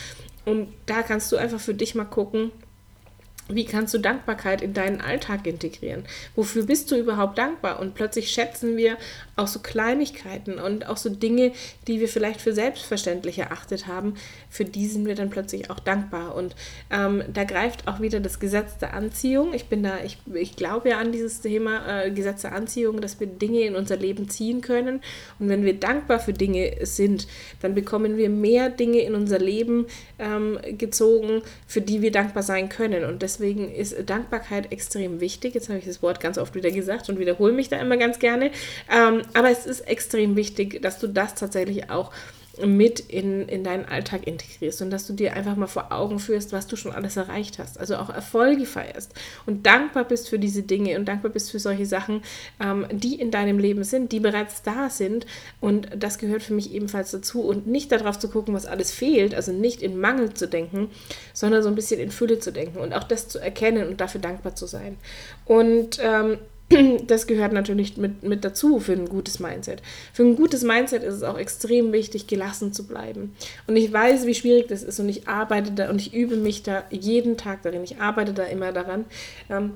Und 0.45 0.69
da 0.87 1.03
kannst 1.03 1.31
du 1.33 1.37
einfach 1.37 1.61
für 1.61 1.75
dich 1.75 1.95
mal 1.95 2.05
gucken, 2.05 2.51
wie 3.49 3.65
kannst 3.65 3.93
du 3.95 3.99
Dankbarkeit 3.99 4.63
in 4.63 4.75
deinen 4.75 5.01
Alltag 5.01 5.47
integrieren? 5.47 6.05
Wofür 6.37 6.65
bist 6.65 6.91
du 6.91 6.97
überhaupt 6.97 7.39
dankbar? 7.39 7.81
Und 7.81 7.95
plötzlich 7.95 8.31
schätzen 8.31 8.77
wir 8.77 8.97
auch 9.41 9.49
so 9.49 9.61
Kleinigkeiten 9.61 10.59
und 10.59 10.87
auch 10.87 10.97
so 10.97 11.09
Dinge, 11.09 11.53
die 11.87 12.01
wir 12.01 12.09
vielleicht 12.09 12.41
für 12.41 12.53
selbstverständlich 12.53 13.39
erachtet 13.39 13.87
haben, 13.87 14.15
für 14.51 14.65
die 14.65 14.87
sind 14.87 15.07
wir 15.07 15.15
dann 15.15 15.31
plötzlich 15.31 15.71
auch 15.71 15.81
dankbar. 15.81 16.35
Und 16.35 16.55
ähm, 16.91 17.23
da 17.33 17.45
greift 17.45 17.89
auch 17.89 18.01
wieder 18.01 18.21
das 18.21 18.39
Gesetz 18.39 18.79
der 18.79 18.95
Anziehung. 18.95 19.55
Ich 19.55 19.67
bin 19.67 19.83
da, 19.83 19.99
ich, 20.05 20.19
ich 20.35 20.57
glaube 20.57 20.91
ja 20.91 20.99
an 20.99 21.13
dieses 21.13 21.41
Thema 21.41 22.05
äh, 22.05 22.11
Gesetz 22.11 22.43
der 22.43 22.53
Anziehung, 22.53 23.01
dass 23.01 23.19
wir 23.19 23.27
Dinge 23.27 23.63
in 23.63 23.75
unser 23.75 23.97
Leben 23.97 24.29
ziehen 24.29 24.61
können. 24.61 25.01
Und 25.39 25.49
wenn 25.49 25.65
wir 25.65 25.75
dankbar 25.75 26.21
für 26.21 26.33
Dinge 26.33 26.75
sind, 26.83 27.27
dann 27.63 27.75
bekommen 27.75 28.17
wir 28.17 28.29
mehr 28.29 28.69
Dinge 28.69 29.01
in 29.01 29.15
unser 29.15 29.39
Leben 29.39 29.87
ähm, 30.19 30.59
gezogen, 30.77 31.43
für 31.67 31.81
die 31.81 32.03
wir 32.03 32.13
dankbar 32.13 32.43
sein 32.43 32.69
können. 32.69 33.05
Und 33.05 33.23
deswegen 33.23 33.73
ist 33.73 33.97
Dankbarkeit 34.07 34.73
extrem 34.73 35.21
wichtig. 35.21 35.55
Jetzt 35.55 35.69
habe 35.69 35.79
ich 35.79 35.87
das 35.87 36.03
Wort 36.03 36.21
ganz 36.21 36.37
oft 36.37 36.55
wieder 36.55 36.71
gesagt 36.71 37.09
und 37.09 37.19
wiederhole 37.19 37.53
mich 37.53 37.69
da 37.69 37.79
immer 37.79 37.97
ganz 37.97 38.19
gerne. 38.19 38.51
Ähm, 38.91 39.23
aber 39.35 39.51
es 39.51 39.67
ist 39.67 39.81
extrem 39.81 40.37
wichtig, 40.37 40.81
dass 40.83 40.99
du 40.99 41.07
das 41.07 41.35
tatsächlich 41.35 41.91
auch 41.91 42.13
mit 42.67 43.01
in, 43.01 43.49
in 43.49 43.65
deinen 43.65 43.85
Alltag 43.85 44.27
integrierst 44.27 44.83
und 44.83 44.91
dass 44.91 45.07
du 45.07 45.13
dir 45.13 45.35
einfach 45.35 45.57
mal 45.57 45.67
vor 45.67 45.93
Augen 45.93 46.19
führst, 46.19 46.53
was 46.53 46.67
du 46.67 46.77
schon 46.77 46.93
alles 46.93 47.17
erreicht 47.17 47.59
hast. 47.59 47.79
Also 47.79 47.97
auch 47.97 48.11
Erfolge 48.11 48.67
feierst 48.67 49.13
und 49.47 49.67
dankbar 49.67 50.05
bist 50.05 50.29
für 50.29 50.39
diese 50.39 50.63
Dinge 50.63 50.99
und 50.99 51.07
dankbar 51.07 51.31
bist 51.31 51.51
für 51.51 51.59
solche 51.59 51.87
Sachen, 51.87 52.23
ähm, 52.61 52.87
die 52.91 53.21
in 53.21 53.31
deinem 53.31 53.59
Leben 53.59 53.85
sind, 53.85 54.13
die 54.13 54.21
bereits 54.21 54.63
da 54.63 54.91
sind. 54.91 55.27
Und 55.61 55.89
das 55.97 56.19
gehört 56.19 56.43
für 56.43 56.55
mich 56.55 56.73
ebenfalls 56.73 57.11
dazu. 57.11 57.43
Und 57.43 57.67
nicht 57.67 57.93
darauf 57.93 58.19
zu 58.19 58.29
gucken, 58.29 58.55
was 58.55 58.67
alles 58.67 58.93
fehlt, 58.93 59.35
also 59.35 59.53
nicht 59.53 59.83
in 59.83 59.99
Mangel 59.99 60.35
zu 60.35 60.49
denken, 60.49 60.91
sondern 61.33 61.63
so 61.63 61.69
ein 61.69 61.75
bisschen 61.75 62.01
in 62.01 62.11
Fülle 62.11 62.39
zu 62.39 62.53
denken 62.53 62.79
und 62.79 62.93
auch 62.93 63.05
das 63.05 63.29
zu 63.29 63.39
erkennen 63.39 63.89
und 63.89 64.01
dafür 64.01 64.21
dankbar 64.21 64.55
zu 64.55 64.67
sein. 64.67 64.97
Und 65.45 65.99
ähm, 66.03 66.39
das 67.07 67.27
gehört 67.27 67.53
natürlich 67.53 67.97
mit, 67.97 68.23
mit 68.23 68.45
dazu 68.45 68.79
für 68.79 68.93
ein 68.93 69.09
gutes 69.09 69.41
Mindset. 69.41 69.83
Für 70.12 70.23
ein 70.23 70.37
gutes 70.37 70.62
Mindset 70.62 71.03
ist 71.03 71.15
es 71.15 71.23
auch 71.23 71.39
extrem 71.39 71.93
wichtig, 71.93 72.27
gelassen 72.27 72.73
zu 72.73 72.87
bleiben. 72.87 73.35
Und 73.67 73.77
ich 73.77 73.93
weiß, 73.93 74.27
wie 74.27 74.35
schwierig 74.35 74.69
das 74.69 74.83
ist 74.83 75.00
und 75.00 75.09
ich 75.09 75.29
arbeite 75.29 75.73
da 75.73 75.91
und 75.91 76.00
ich 76.00 76.15
übe 76.15 76.37
mich 76.37 76.62
da 76.62 76.85
jeden 76.91 77.37
Tag 77.37 77.62
darin. 77.62 77.83
Ich 77.83 78.00
arbeite 78.00 78.33
da 78.33 78.45
immer 78.45 78.73
daran. 78.73 79.05
Ähm, 79.49 79.75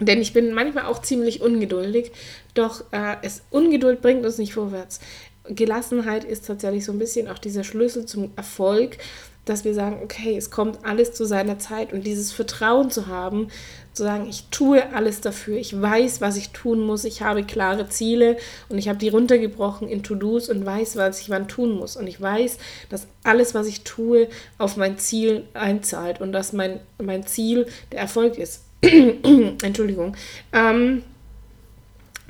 denn 0.00 0.20
ich 0.20 0.32
bin 0.32 0.52
manchmal 0.52 0.86
auch 0.86 1.00
ziemlich 1.00 1.40
ungeduldig, 1.40 2.12
doch 2.54 2.84
äh, 2.92 3.16
es, 3.22 3.42
Ungeduld 3.50 4.02
bringt 4.02 4.24
uns 4.24 4.38
nicht 4.38 4.54
vorwärts. 4.54 5.00
Gelassenheit 5.48 6.24
ist 6.24 6.46
tatsächlich 6.46 6.84
so 6.84 6.92
ein 6.92 6.98
bisschen 6.98 7.28
auch 7.28 7.38
dieser 7.38 7.64
Schlüssel 7.64 8.06
zum 8.06 8.30
Erfolg, 8.36 8.98
dass 9.44 9.64
wir 9.64 9.74
sagen, 9.74 10.00
okay, 10.02 10.36
es 10.36 10.50
kommt 10.50 10.84
alles 10.84 11.14
zu 11.14 11.24
seiner 11.24 11.58
Zeit 11.58 11.92
und 11.92 12.06
dieses 12.06 12.30
Vertrauen 12.30 12.90
zu 12.90 13.08
haben, 13.08 13.48
zu 13.92 14.04
sagen, 14.04 14.26
ich 14.28 14.44
tue 14.50 14.92
alles 14.94 15.20
dafür, 15.20 15.58
ich 15.58 15.80
weiß, 15.80 16.20
was 16.20 16.36
ich 16.36 16.50
tun 16.50 16.80
muss, 16.80 17.04
ich 17.04 17.22
habe 17.22 17.42
klare 17.42 17.88
Ziele 17.88 18.36
und 18.68 18.78
ich 18.78 18.88
habe 18.88 18.98
die 18.98 19.08
runtergebrochen 19.08 19.88
in 19.88 20.02
To-Dos 20.02 20.48
und 20.48 20.64
weiß, 20.64 20.96
was 20.96 21.20
ich 21.20 21.30
wann 21.30 21.48
tun 21.48 21.72
muss 21.72 21.96
und 21.96 22.06
ich 22.06 22.20
weiß, 22.20 22.58
dass 22.88 23.06
alles, 23.24 23.54
was 23.54 23.66
ich 23.66 23.82
tue, 23.82 24.28
auf 24.58 24.76
mein 24.76 24.98
Ziel 24.98 25.44
einzahlt 25.54 26.20
und 26.20 26.32
dass 26.32 26.52
mein, 26.52 26.80
mein 27.02 27.26
Ziel 27.26 27.66
der 27.90 28.00
Erfolg 28.00 28.38
ist. 28.38 28.62
Entschuldigung. 28.82 30.16
Ähm, 30.52 31.02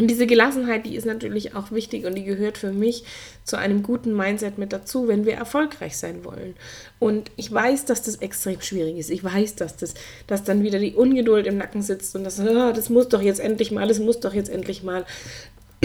und 0.02 0.09
diese 0.09 0.26
Gelassenheit, 0.26 0.85
die 0.85 0.97
ist 0.97 1.06
natürlich 1.06 1.54
auch 1.54 1.71
wichtig 1.71 2.06
und 2.06 2.16
die 2.16 2.25
gehört 2.25 2.59
für 2.59 2.73
mich 2.73 3.04
zu 3.44 3.56
einem 3.56 3.85
guten 3.85 4.16
Mindset 4.16 4.59
mit 4.59 4.73
dazu, 4.73 5.06
wenn 5.06 5.26
wir 5.26 5.35
erfolgreich 5.35 5.97
sein 5.97 6.25
wollen. 6.25 6.56
Und 6.99 7.30
ich 7.37 7.52
weiß, 7.52 7.85
dass 7.85 8.02
das 8.02 8.16
extrem 8.16 8.61
schwierig 8.61 8.97
ist. 8.97 9.11
Ich 9.11 9.23
weiß, 9.23 9.54
dass 9.54 9.76
das, 9.76 9.94
dass 10.26 10.42
dann 10.42 10.64
wieder 10.64 10.80
die 10.80 10.94
Ungeduld 10.94 11.47
im 11.47 11.56
Nacken 11.56 11.82
sitzt 11.82 12.16
und 12.16 12.25
das, 12.25 12.40
oh, 12.40 12.73
das 12.73 12.90
muss 12.90 13.11
doch 13.11 13.23
jetzt 13.23 13.38
endlich 13.38 13.71
mal, 13.71 13.87
das 13.87 14.00
muss 14.00 14.18
doch 14.18 14.35
jetzt 14.35 14.50
endlich 14.50 14.82
mal. 14.82 15.04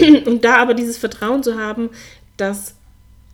Und 0.26 0.44
da 0.44 0.56
aber 0.56 0.74
dieses 0.74 0.98
Vertrauen 0.98 1.44
zu 1.44 1.56
haben, 1.56 1.90
dass 2.36 2.74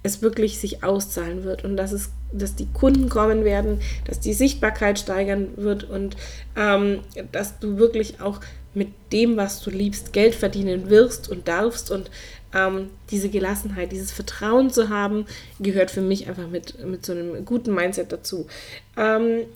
es 0.02 0.20
wirklich 0.20 0.58
sich 0.58 0.84
auszahlen 0.84 1.44
wird 1.44 1.64
und 1.64 1.78
dass 1.78 1.92
es, 1.92 2.10
dass 2.30 2.54
die 2.54 2.68
Kunden 2.74 3.08
kommen 3.08 3.42
werden, 3.42 3.80
dass 4.04 4.20
die 4.20 4.34
Sichtbarkeit 4.34 4.98
steigern 4.98 5.48
wird 5.56 5.84
und 5.84 6.16
ähm, 6.56 7.00
dass 7.32 7.58
du 7.58 7.78
wirklich 7.78 8.20
auch 8.20 8.40
mit 8.74 8.88
dem, 9.12 9.36
was 9.36 9.62
du 9.62 9.70
liebst, 9.70 10.12
Geld 10.12 10.34
verdienen 10.34 10.90
wirst 10.90 11.30
und 11.30 11.48
darfst 11.48 11.90
und 11.90 12.10
ähm, 12.54 12.90
diese 13.10 13.28
Gelassenheit, 13.28 13.92
dieses 13.92 14.12
Vertrauen 14.12 14.70
zu 14.70 14.88
haben, 14.88 15.26
gehört 15.60 15.90
für 15.90 16.00
mich 16.00 16.28
einfach 16.28 16.48
mit, 16.48 16.84
mit 16.84 17.04
so 17.04 17.12
einem 17.12 17.44
guten 17.44 17.74
Mindset 17.74 18.12
dazu. 18.12 18.46
Ähm, 18.96 19.46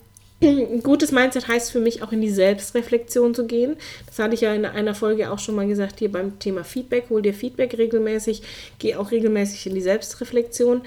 ein 0.41 0.83
gutes 0.83 1.11
Mindset 1.11 1.49
heißt 1.49 1.71
für 1.71 1.81
mich 1.81 2.01
auch 2.01 2.13
in 2.13 2.21
die 2.21 2.29
Selbstreflexion 2.29 3.35
zu 3.35 3.45
gehen. 3.45 3.75
Das 4.05 4.19
hatte 4.19 4.35
ich 4.35 4.41
ja 4.41 4.53
in 4.53 4.65
einer 4.65 4.95
Folge 4.95 5.31
auch 5.31 5.39
schon 5.39 5.55
mal 5.55 5.67
gesagt, 5.67 5.99
hier 5.99 6.11
beim 6.11 6.39
Thema 6.39 6.63
Feedback. 6.63 7.05
Hol 7.09 7.21
dir 7.21 7.33
Feedback 7.33 7.77
regelmäßig, 7.77 8.41
geh 8.79 8.95
auch 8.95 9.11
regelmäßig 9.11 9.67
in 9.67 9.75
die 9.75 9.81
Selbstreflexion. 9.81 10.81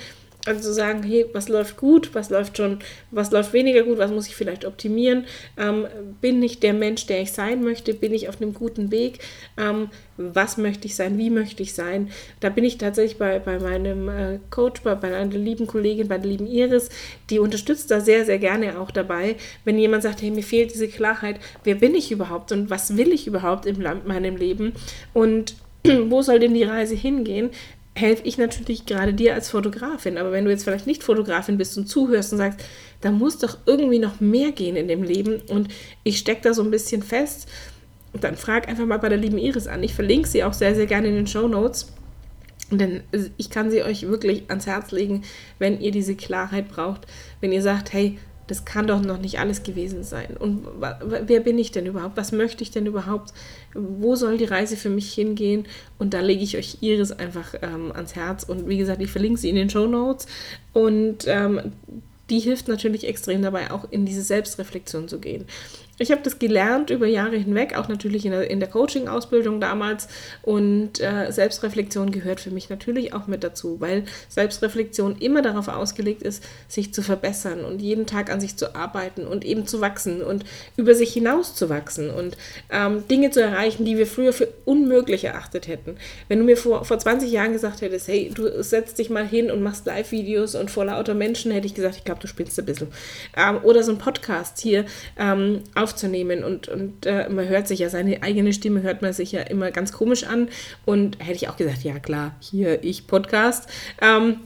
Also 0.45 0.61
zu 0.61 0.73
sagen, 0.75 1.05
hey, 1.05 1.27
was 1.33 1.49
läuft 1.49 1.77
gut, 1.77 2.15
was 2.15 2.31
läuft 2.31 2.57
schon, 2.57 2.81
was 3.13 3.31
läuft 3.31 3.53
weniger 3.53 3.85
gut, 3.85 3.99
was 3.99 4.11
muss 4.11 4.27
ich 4.27 4.35
vielleicht 4.35 4.65
optimieren? 4.65 5.25
Ähm, 5.57 5.87
bin 6.21 6.43
ich 6.43 6.59
der 6.59 6.73
Mensch, 6.73 7.07
der 7.07 7.23
ich 7.23 7.31
sein 7.31 7.63
möchte? 7.63 7.95
Bin 7.95 8.13
ich 8.13 8.29
auf 8.29 8.41
einem 8.41 8.53
guten 8.53 8.91
Weg? 8.91 9.21
Ähm, 9.57 9.89
was 10.17 10.57
möchte 10.57 10.87
ich 10.87 10.97
sein? 10.97 11.17
Wie 11.17 11.31
möchte 11.31 11.63
ich 11.63 11.75
sein? 11.75 12.11
Da 12.41 12.49
bin 12.49 12.65
ich 12.65 12.77
tatsächlich 12.79 13.19
bei, 13.19 13.39
bei 13.39 13.61
meinem 13.61 14.09
äh, 14.09 14.41
Coach, 14.51 14.83
bei, 14.83 14.97
bei 14.97 15.17
einer 15.17 15.33
lieben 15.33 15.69
Kollegin, 15.69 16.09
bei 16.09 16.19
der 16.19 16.27
lieben 16.27 16.49
Iris, 16.49 16.89
die 17.31 17.39
unterstützt 17.39 17.93
da 17.93 18.01
sehr, 18.01 18.25
sehr 18.25 18.39
gerne 18.39 18.81
auch 18.81 18.91
dabei, 18.91 19.37
wenn 19.65 19.79
jemand 19.79 20.03
sagt, 20.03 20.23
hey, 20.23 20.33
mir 20.33 20.43
fehlt 20.43 20.75
diese 20.75 20.89
Klarheit, 20.89 21.39
wer 21.63 21.77
bin 21.77 21.95
ich 21.95 22.11
überhaupt 22.11 22.51
und 22.51 22.69
was 22.69 22.97
will 22.97 23.13
ich 23.13 23.29
überhaupt 23.29 23.65
in 23.65 23.81
meinem 23.81 24.37
Leben? 24.37 24.73
Und 25.13 25.55
wo 26.09 26.23
soll 26.23 26.41
denn 26.41 26.55
die 26.55 26.65
Reise 26.65 26.95
hingehen? 26.95 27.51
Helfe 27.95 28.23
ich 28.25 28.39
natürlich 28.39 28.87
gerade 28.87 29.13
dir 29.13 29.35
als 29.35 29.51
Fotografin. 29.51 30.19
Aber 30.19 30.33
wenn 30.33 30.45
du 30.45 30.51
jetzt 30.51 30.65
vielleicht 30.65 30.87
nicht 30.87 31.03
Fotografin 31.03 31.59
bist 31.59 31.77
und 31.77 31.87
zuhörst 31.87 32.33
und 32.33 32.39
sagst, 32.39 32.61
da 33.01 33.11
muss 33.11 33.39
doch 33.39 33.59
irgendwie 33.67 33.99
noch 33.99 34.21
mehr 34.21 34.53
gehen 34.53 34.77
in 34.77 34.89
dem 34.89 35.03
Leben 35.03 35.41
und 35.49 35.69
ich 36.03 36.19
stecke 36.19 36.43
da 36.43 36.55
so 36.55 36.63
ein 36.63 36.71
bisschen 36.71 37.03
fest, 37.03 37.49
dann 38.21 38.37
frag 38.37 38.69
einfach 38.69 38.87
mal 38.87 38.99
bei 38.99 39.09
der 39.09 39.19
lieben 39.19 39.39
Iris 39.39 39.67
an. 39.67 39.83
Ich 39.83 39.95
verlinke 39.95 40.29
sie 40.29 40.45
auch 40.45 40.53
sehr, 40.53 40.75
sehr 40.75 40.87
gerne 40.87 41.09
in 41.09 41.15
den 41.15 41.27
Show 41.27 41.49
Notes. 41.49 41.93
Denn 42.71 43.03
ich 43.37 43.51
kann 43.51 43.71
sie 43.71 43.83
euch 43.83 44.09
wirklich 44.09 44.45
ans 44.49 44.67
Herz 44.67 44.93
legen, 44.93 45.23
wenn 45.59 45.81
ihr 45.81 45.91
diese 45.91 46.15
Klarheit 46.15 46.69
braucht. 46.69 47.07
Wenn 47.41 47.53
ihr 47.53 47.61
sagt, 47.61 47.93
hey, 47.93 48.19
das 48.47 48.65
kann 48.65 48.87
doch 48.87 49.01
noch 49.01 49.19
nicht 49.19 49.39
alles 49.39 49.63
gewesen 49.63 50.03
sein. 50.03 50.37
Und 50.39 50.67
wer 50.79 51.41
bin 51.41 51.59
ich 51.59 51.71
denn 51.71 51.87
überhaupt? 51.87 52.17
Was 52.17 52.33
möchte 52.33 52.63
ich 52.63 52.71
denn 52.71 52.87
überhaupt? 52.87 53.33
Wo 53.75 54.17
soll 54.17 54.37
die 54.37 54.45
Reise 54.45 54.77
für 54.77 54.91
mich 54.91 55.13
hingehen? 55.13 55.67
Und 55.99 56.13
da 56.13 56.21
lege 56.21 56.43
ich 56.43 56.57
euch 56.57 56.79
Iris 56.81 57.13
einfach 57.13 57.55
ähm, 57.63 57.93
ans 57.93 58.17
Herz. 58.17 58.45
Und 58.45 58.69
wie 58.69 58.79
gesagt, 58.79 59.01
ich 59.01 59.11
verlinke 59.11 59.39
sie 59.39 59.49
in 59.49 59.57
den 59.57 59.71
Show 59.71 59.87
Notes. 59.87 60.27
Und 60.73 61.25
ähm, 61.27 61.73
die 62.31 62.41
hilft 62.41 62.69
natürlich 62.69 63.07
extrem 63.07 63.43
dabei, 63.43 63.71
auch 63.71 63.91
in 63.91 64.07
diese 64.07 64.23
Selbstreflexion 64.23 65.09
zu 65.09 65.19
gehen. 65.19 65.45
Ich 65.99 66.11
habe 66.11 66.23
das 66.23 66.39
gelernt 66.39 66.91
über 66.91 67.07
Jahre 67.07 67.37
hinweg, 67.37 67.77
auch 67.77 67.87
natürlich 67.87 68.25
in 68.25 68.33
der, 68.33 68.51
in 68.51 68.61
der 68.61 68.69
Coaching-Ausbildung 68.69 69.61
damals. 69.61 70.09
Und 70.41 71.01
äh, 71.01 71.31
Selbstreflexion 71.31 72.11
gehört 72.11 72.41
für 72.41 72.51
mich 72.51 72.71
natürlich 72.71 73.13
auch 73.13 73.27
mit 73.27 73.45
dazu, 73.45 73.81
weil 73.81 74.05
Selbstreflexion 74.31 75.17
immer 75.19 75.43
darauf 75.43 75.69
ausgelegt 75.69 76.23
ist, 76.23 76.43
sich 76.67 76.95
zu 76.95 77.03
verbessern 77.03 77.65
und 77.65 77.83
jeden 77.83 78.07
Tag 78.07 78.33
an 78.33 78.41
sich 78.41 78.57
zu 78.57 78.75
arbeiten 78.75 79.27
und 79.27 79.45
eben 79.45 79.67
zu 79.67 79.83
wachsen 79.83 80.23
und 80.23 80.45
über 80.77 80.95
sich 80.95 81.13
hinaus 81.13 81.55
zu 81.55 81.69
wachsen 81.69 82.09
und 82.09 82.39
ähm, 82.71 83.07
Dinge 83.09 83.31
zu 83.31 83.43
erreichen, 83.43 83.85
die 83.85 83.99
wir 83.99 84.07
früher 84.07 84.33
für 84.33 84.49
unmöglich 84.65 85.25
erachtet 85.25 85.69
hätten. 85.69 85.97
Wenn 86.29 86.39
du 86.39 86.45
mir 86.45 86.57
vor, 86.57 86.87
vor 86.87 86.99
20 86.99 87.31
Jahren 87.31 87.53
gesagt 87.53 87.83
hättest, 87.83 88.09
hey, 88.09 88.31
du 88.35 88.63
setzt 88.63 88.99
dich 88.99 89.11
mal 89.11 89.27
hin 89.27 89.51
und 89.51 89.63
machst 89.63 89.85
Live-Videos 89.85 90.55
und 90.55 90.71
vor 90.71 90.87
lauter 90.87 91.15
Menschen, 91.15 91.53
hätte 91.53 91.67
ich 91.67 91.75
gesagt, 91.75 91.97
ich 91.97 92.05
glaube, 92.05 92.21
du 92.21 92.29
spinnst 92.29 92.59
ein 92.59 92.65
bisschen. 92.65 92.89
Ähm, 93.37 93.61
oder 93.63 93.83
so 93.83 93.93
ein 93.93 93.99
Podcast 93.99 94.59
hier 94.59 94.87
ähm, 95.19 95.61
aufzunehmen 95.83 96.45
und, 96.45 96.69
und 96.69 97.07
äh, 97.07 97.29
man 97.29 97.49
hört 97.49 97.69
sich 97.69 97.81
ja, 97.81 97.89
seine 97.89 98.23
eigene 98.23 98.53
Stimme 98.53 98.83
hört 98.83 99.03
man 99.03 99.13
sich 99.13 99.33
ja 99.33 99.43
immer 99.43 99.71
ganz 99.71 99.93
komisch 99.93 100.25
an 100.25 100.49
und 100.85 101.19
hätte 101.19 101.35
ich 101.35 101.49
auch 101.49 101.57
gesagt, 101.57 101.83
ja 101.83 101.99
klar, 101.99 102.35
hier 102.41 102.83
ich 102.85 103.07
Podcast. 103.07 103.69
Ähm, 104.01 104.41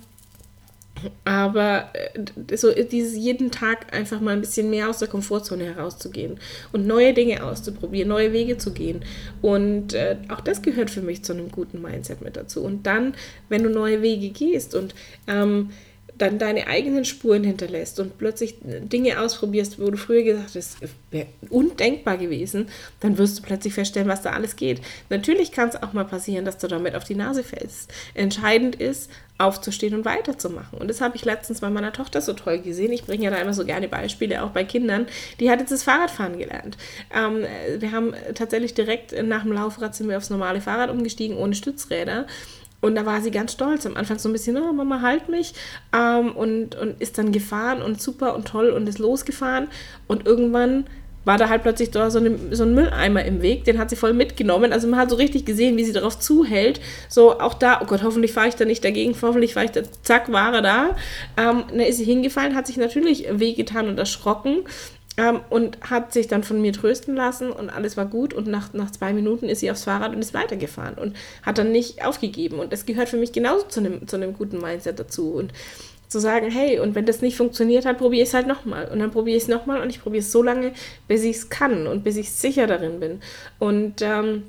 aber 1.25 1.90
äh, 1.93 2.57
so 2.57 2.73
dieses 2.73 3.16
jeden 3.16 3.50
Tag 3.50 3.95
einfach 3.95 4.21
mal 4.21 4.33
ein 4.33 4.40
bisschen 4.40 4.71
mehr 4.71 4.88
aus 4.88 4.99
der 4.99 5.09
Komfortzone 5.09 5.64
herauszugehen 5.64 6.38
und 6.73 6.87
neue 6.87 7.12
Dinge 7.12 7.45
auszuprobieren, 7.45 8.09
neue 8.09 8.33
Wege 8.33 8.57
zu 8.59 8.73
gehen. 8.73 9.05
Und 9.43 9.95
äh, 9.95 10.16
auch 10.28 10.40
das 10.40 10.62
gehört 10.62 10.90
für 10.90 11.02
mich 11.02 11.23
zu 11.23 11.33
einem 11.33 11.50
guten 11.50 11.83
Mindset 11.83 12.23
mit 12.23 12.37
dazu. 12.37 12.62
Und 12.62 12.87
dann, 12.87 13.14
wenn 13.49 13.62
du 13.62 13.71
neue 13.71 14.02
Wege 14.02 14.31
gehst 14.31 14.75
und 14.75 14.95
ähm, 15.26 15.71
dann 16.19 16.39
deine 16.39 16.67
eigenen 16.67 17.05
Spuren 17.05 17.45
hinterlässt 17.45 18.01
und 18.01 18.19
plötzlich 18.19 18.57
Dinge 18.63 19.21
ausprobierst, 19.21 19.81
wo 19.81 19.91
du 19.91 19.97
früher 19.97 20.23
gesagt 20.23 20.55
hast, 20.55 20.79
wäre 21.11 21.27
undenkbar 21.51 22.17
gewesen, 22.17 22.69
dann 23.01 23.19
wirst 23.19 23.39
du 23.39 23.43
plötzlich 23.43 23.75
feststellen, 23.75 24.09
was 24.09 24.23
da 24.23 24.31
alles 24.31 24.57
geht. 24.57 24.81
Natürlich 25.11 25.53
kann 25.53 25.69
es 25.69 25.83
auch 25.83 25.93
mal 25.93 26.05
passieren, 26.05 26.45
dass 26.45 26.59
du 26.59 26.69
damit 26.69 26.95
auf 26.95 27.05
die 27.05 27.15
Nase 27.15 27.45
fällst. 27.45 27.93
Entscheidend 28.15 28.77
ist, 28.77 29.11
aufzustehen 29.39 29.95
und 29.95 30.05
weiterzumachen. 30.05 30.79
Und 30.79 30.89
das 30.89 31.01
habe 31.01 31.17
ich 31.17 31.25
letztens 31.25 31.61
bei 31.61 31.69
meiner 31.69 31.93
Tochter 31.93 32.21
so 32.23 32.33
toll 32.33 32.59
gesehen. 32.61 32.93
Ich 32.93 33.05
bringe 33.05 33.25
ja 33.25 33.31
da 33.31 33.37
immer 33.37 33.53
so 33.53 33.65
gerne 33.67 33.89
Beispiele, 33.89 34.43
auch 34.43 34.51
bei 34.51 34.65
Kindern. 34.65 35.07
Die 35.41 35.51
hat 35.51 35.61
jetzt 35.61 35.73
das 35.73 35.83
Fahrradfahren 35.83 36.39
gelernt. 36.39 36.79
Ähm, 37.15 37.45
wir 37.79 37.93
haben 37.93 38.15
tatsächlich 38.35 38.75
direkt 38.75 39.15
nach 39.25 39.43
dem 39.43 39.53
Laufrad 39.53 39.95
sind 39.95 40.09
wir 40.09 40.17
aufs 40.17 40.31
normale 40.31 40.61
Fahrrad 40.61 40.91
umgestiegen, 40.91 41.37
ohne 41.37 41.55
Stützräder. 41.55 42.27
Und 42.87 42.95
da 42.95 43.05
war 43.05 43.21
sie 43.21 43.33
ganz 43.33 43.52
stolz. 43.52 43.85
Am 43.85 43.97
Anfang 43.97 44.19
so 44.19 44.28
ein 44.28 44.33
bisschen, 44.33 44.57
oh, 44.57 44.73
Mama, 44.73 45.00
halt 45.00 45.28
mich. 45.28 45.55
Ähm, 45.93 46.37
und, 46.37 46.76
und 46.76 47.00
ist 47.00 47.19
dann 47.19 47.33
gefahren 47.33 47.83
und 47.83 48.00
super 48.00 48.37
und 48.37 48.47
toll 48.47 48.71
und 48.71 48.88
ist 48.88 49.00
losgefahren. 49.00 49.66
Und 50.07 50.25
irgendwann 50.25 50.87
war 51.25 51.37
da 51.37 51.49
halt 51.49 51.62
plötzlich 51.62 51.90
da 51.90 52.09
so, 52.09 52.21
eine, 52.21 52.38
so 52.52 52.62
ein 52.62 52.75
Mülleimer 52.75 53.25
im 53.25 53.43
Weg, 53.43 53.64
den 53.64 53.78
hat 53.78 53.90
sie 53.90 53.97
voll 53.97 54.12
mitgenommen. 54.12 54.73
Also 54.73 54.87
man 54.87 55.00
hat 55.00 55.11
so 55.11 55.16
richtig 55.16 55.45
gesehen, 55.45 55.76
wie 55.76 55.85
sie 55.85 55.93
darauf 55.93 56.21
zuhält. 56.21 56.81
So 57.09 57.40
auch 57.40 57.55
da, 57.55 57.81
oh 57.83 57.87
Gott, 57.87 58.05
hoffentlich 58.05 58.33
fahre 58.33 58.47
ich 58.47 58.55
da 58.55 58.64
nicht 58.64 58.85
dagegen, 58.85 59.16
hoffentlich 59.21 59.55
fahre 59.55 59.66
ich 59.66 59.73
da, 59.73 59.81
zack, 60.02 60.31
war 60.31 60.55
er 60.55 60.62
da. 60.62 60.97
Ähm, 61.37 61.64
dann 61.69 61.81
ist 61.81 61.97
sie 61.97 62.05
hingefallen, 62.05 62.55
hat 62.55 62.69
sich 62.69 62.76
natürlich 62.76 63.26
wehgetan 63.28 63.88
und 63.88 63.99
erschrocken. 63.99 64.59
Ähm, 65.19 65.41
und 65.49 65.79
hat 65.81 66.13
sich 66.13 66.27
dann 66.27 66.43
von 66.43 66.61
mir 66.61 66.75
trösten 66.75 67.17
lassen 67.17 67.51
und 67.51 67.71
alles 67.71 67.97
war 67.97 68.07
gut. 68.07 68.35
Und 68.35 68.47
nach, 68.47 68.73
nach 68.75 68.91
zwei 68.91 69.13
Minuten 69.13 69.49
ist 69.49 69.61
sie 69.61 69.71
aufs 69.71 69.85
Fahrrad 69.85 70.15
und 70.15 70.21
ist 70.21 70.35
weitergefahren 70.35 70.95
und 70.95 71.17
hat 71.43 71.59
dann 71.59 71.73
nicht 71.73 72.05
aufgegeben. 72.05 72.59
Und 72.59 72.73
das 72.73 72.85
gehört 72.85 73.09
für 73.09 73.17
mich 73.17 73.33
genauso 73.33 73.67
zu 73.67 73.81
einem, 73.81 74.07
zu 74.07 74.17
einem 74.17 74.35
guten 74.35 74.61
Mindset 74.61 74.99
dazu. 74.99 75.33
Und 75.33 75.53
zu 76.09 76.21
sagen, 76.21 76.51
hey, 76.51 76.79
und 76.79 76.95
wenn 76.95 77.07
das 77.07 77.21
nicht 77.21 77.37
funktioniert 77.37 77.85
hat, 77.85 77.99
probiere 77.99 78.23
ich 78.23 78.29
es 78.29 78.35
halt 78.35 78.47
nochmal. 78.47 78.89
Und 78.89 79.01
dann 79.01 79.11
probiere 79.11 79.37
ich 79.37 79.45
es 79.45 79.49
nochmal 79.49 79.81
und 79.81 79.91
ich 79.91 80.01
probiere 80.01 80.21
es 80.21 80.33
so 80.33 80.43
lange, 80.43 80.73
bis 81.09 81.25
ich 81.25 81.37
es 81.37 81.49
kann 81.49 81.87
und 81.87 82.05
bis 82.05 82.17
ich 82.17 82.31
sicher 82.31 82.67
darin 82.67 83.01
bin. 83.01 83.21
Und 83.59 84.03
ähm, 84.03 84.45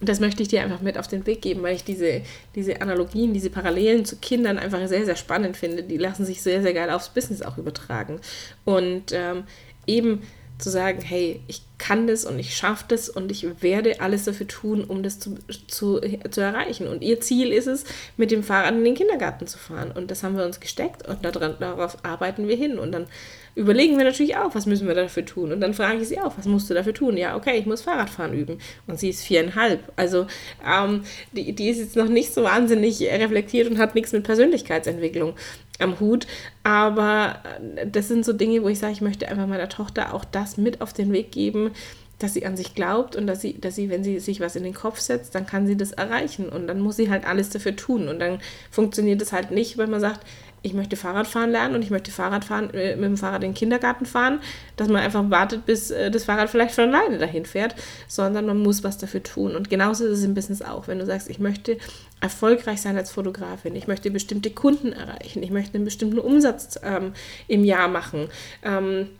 das 0.00 0.20
möchte 0.20 0.42
ich 0.42 0.48
dir 0.48 0.62
einfach 0.62 0.80
mit 0.80 0.98
auf 0.98 1.08
den 1.08 1.26
Weg 1.26 1.42
geben, 1.42 1.62
weil 1.62 1.76
ich 1.76 1.84
diese, 1.84 2.22
diese 2.54 2.80
Analogien, 2.80 3.32
diese 3.32 3.50
Parallelen 3.50 4.04
zu 4.04 4.16
Kindern 4.16 4.58
einfach 4.58 4.86
sehr, 4.86 5.04
sehr 5.04 5.16
spannend 5.16 5.56
finde. 5.56 5.82
Die 5.82 5.96
lassen 5.96 6.24
sich 6.24 6.42
sehr, 6.42 6.62
sehr 6.62 6.74
geil 6.74 6.90
aufs 6.90 7.08
Business 7.08 7.42
auch 7.42 7.58
übertragen. 7.58 8.20
Und 8.64 9.12
ähm, 9.12 9.44
eben 9.86 10.22
zu 10.58 10.70
sagen, 10.70 11.00
hey, 11.00 11.40
ich 11.48 11.62
kann 11.78 12.06
das 12.06 12.24
und 12.24 12.38
ich 12.38 12.56
schaffe 12.56 12.84
das 12.88 13.08
und 13.08 13.30
ich 13.30 13.62
werde 13.62 14.00
alles 14.00 14.24
dafür 14.24 14.46
tun, 14.46 14.84
um 14.84 15.02
das 15.02 15.18
zu, 15.18 15.36
zu, 15.66 16.00
zu 16.30 16.40
erreichen. 16.40 16.86
Und 16.86 17.02
ihr 17.02 17.20
Ziel 17.20 17.52
ist 17.52 17.66
es, 17.66 17.84
mit 18.16 18.30
dem 18.30 18.42
Fahrrad 18.42 18.74
in 18.74 18.84
den 18.84 18.94
Kindergarten 18.94 19.46
zu 19.46 19.58
fahren. 19.58 19.90
Und 19.90 20.10
das 20.10 20.22
haben 20.22 20.36
wir 20.36 20.44
uns 20.44 20.60
gesteckt 20.60 21.06
und 21.06 21.24
daran, 21.24 21.56
darauf 21.58 22.04
arbeiten 22.04 22.46
wir 22.46 22.56
hin. 22.56 22.78
Und 22.78 22.92
dann 22.92 23.06
überlegen 23.54 23.96
wir 23.96 24.04
natürlich 24.04 24.36
auch, 24.36 24.54
was 24.54 24.66
müssen 24.66 24.88
wir 24.88 24.94
dafür 24.94 25.24
tun. 25.24 25.52
Und 25.52 25.60
dann 25.60 25.74
frage 25.74 26.00
ich 26.00 26.08
sie 26.08 26.20
auch, 26.20 26.36
was 26.36 26.46
musst 26.46 26.68
du 26.68 26.74
dafür 26.74 26.94
tun? 26.94 27.16
Ja, 27.16 27.36
okay, 27.36 27.56
ich 27.56 27.66
muss 27.66 27.82
Fahrradfahren 27.82 28.34
üben. 28.34 28.58
Und 28.86 28.98
sie 28.98 29.10
ist 29.10 29.22
viereinhalb. 29.22 29.92
Also 29.96 30.26
ähm, 30.66 31.04
die, 31.32 31.52
die 31.52 31.68
ist 31.68 31.78
jetzt 31.78 31.96
noch 31.96 32.08
nicht 32.08 32.34
so 32.34 32.42
wahnsinnig 32.42 33.00
reflektiert 33.02 33.70
und 33.70 33.78
hat 33.78 33.94
nichts 33.94 34.12
mit 34.12 34.24
Persönlichkeitsentwicklung 34.24 35.34
am 35.78 36.00
Hut. 36.00 36.26
Aber 36.64 37.40
äh, 37.76 37.86
das 37.86 38.08
sind 38.08 38.24
so 38.24 38.32
Dinge, 38.32 38.62
wo 38.62 38.68
ich 38.68 38.78
sage, 38.78 38.92
ich 38.92 39.00
möchte 39.00 39.28
einfach 39.28 39.46
meiner 39.46 39.68
Tochter 39.68 40.14
auch 40.14 40.24
das 40.24 40.56
mit 40.56 40.80
auf 40.80 40.92
den 40.92 41.12
Weg 41.12 41.30
geben, 41.30 41.70
dass 42.18 42.34
sie 42.34 42.46
an 42.46 42.56
sich 42.56 42.74
glaubt 42.74 43.16
und 43.16 43.26
dass 43.26 43.40
sie, 43.40 43.60
dass 43.60 43.74
sie, 43.74 43.90
wenn 43.90 44.04
sie 44.04 44.18
sich 44.20 44.40
was 44.40 44.56
in 44.56 44.62
den 44.62 44.74
Kopf 44.74 45.00
setzt, 45.00 45.34
dann 45.34 45.46
kann 45.46 45.66
sie 45.66 45.76
das 45.76 45.92
erreichen 45.92 46.48
und 46.48 46.66
dann 46.66 46.80
muss 46.80 46.96
sie 46.96 47.10
halt 47.10 47.26
alles 47.26 47.50
dafür 47.50 47.76
tun 47.76 48.08
und 48.08 48.18
dann 48.18 48.38
funktioniert 48.70 49.20
es 49.20 49.32
halt 49.32 49.50
nicht, 49.50 49.78
wenn 49.78 49.90
man 49.90 50.00
sagt, 50.00 50.20
ich 50.64 50.72
möchte 50.72 50.96
Fahrradfahren 50.96 51.50
lernen 51.50 51.74
und 51.74 51.82
ich 51.82 51.90
möchte 51.90 52.10
Fahrradfahren 52.10 52.72
äh, 52.72 52.96
mit 52.96 53.04
dem 53.04 53.16
Fahrrad 53.18 53.44
in 53.44 53.50
den 53.50 53.54
Kindergarten 53.54 54.06
fahren, 54.06 54.40
dass 54.76 54.88
man 54.88 55.02
einfach 55.02 55.28
wartet, 55.30 55.66
bis 55.66 55.90
äh, 55.90 56.10
das 56.10 56.24
Fahrrad 56.24 56.48
vielleicht 56.48 56.74
von 56.74 56.92
alleine 56.92 57.18
dahin 57.18 57.44
fährt, 57.44 57.74
sondern 58.08 58.46
man 58.46 58.58
muss 58.58 58.82
was 58.82 58.96
dafür 58.96 59.22
tun. 59.22 59.54
Und 59.54 59.68
genauso 59.68 60.06
ist 60.06 60.18
es 60.18 60.24
im 60.24 60.34
Business 60.34 60.62
auch. 60.62 60.88
Wenn 60.88 60.98
du 60.98 61.04
sagst, 61.04 61.28
ich 61.28 61.38
möchte 61.38 61.76
erfolgreich 62.22 62.80
sein 62.80 62.96
als 62.96 63.12
Fotografin, 63.12 63.76
ich 63.76 63.88
möchte 63.88 64.10
bestimmte 64.10 64.50
Kunden 64.50 64.92
erreichen, 64.92 65.42
ich 65.42 65.50
möchte 65.50 65.74
einen 65.74 65.84
bestimmten 65.84 66.18
Umsatz 66.18 66.80
ähm, 66.82 67.12
im 67.46 67.62
Jahr 67.62 67.88
machen, 67.88 68.28
ähm, 68.62 69.10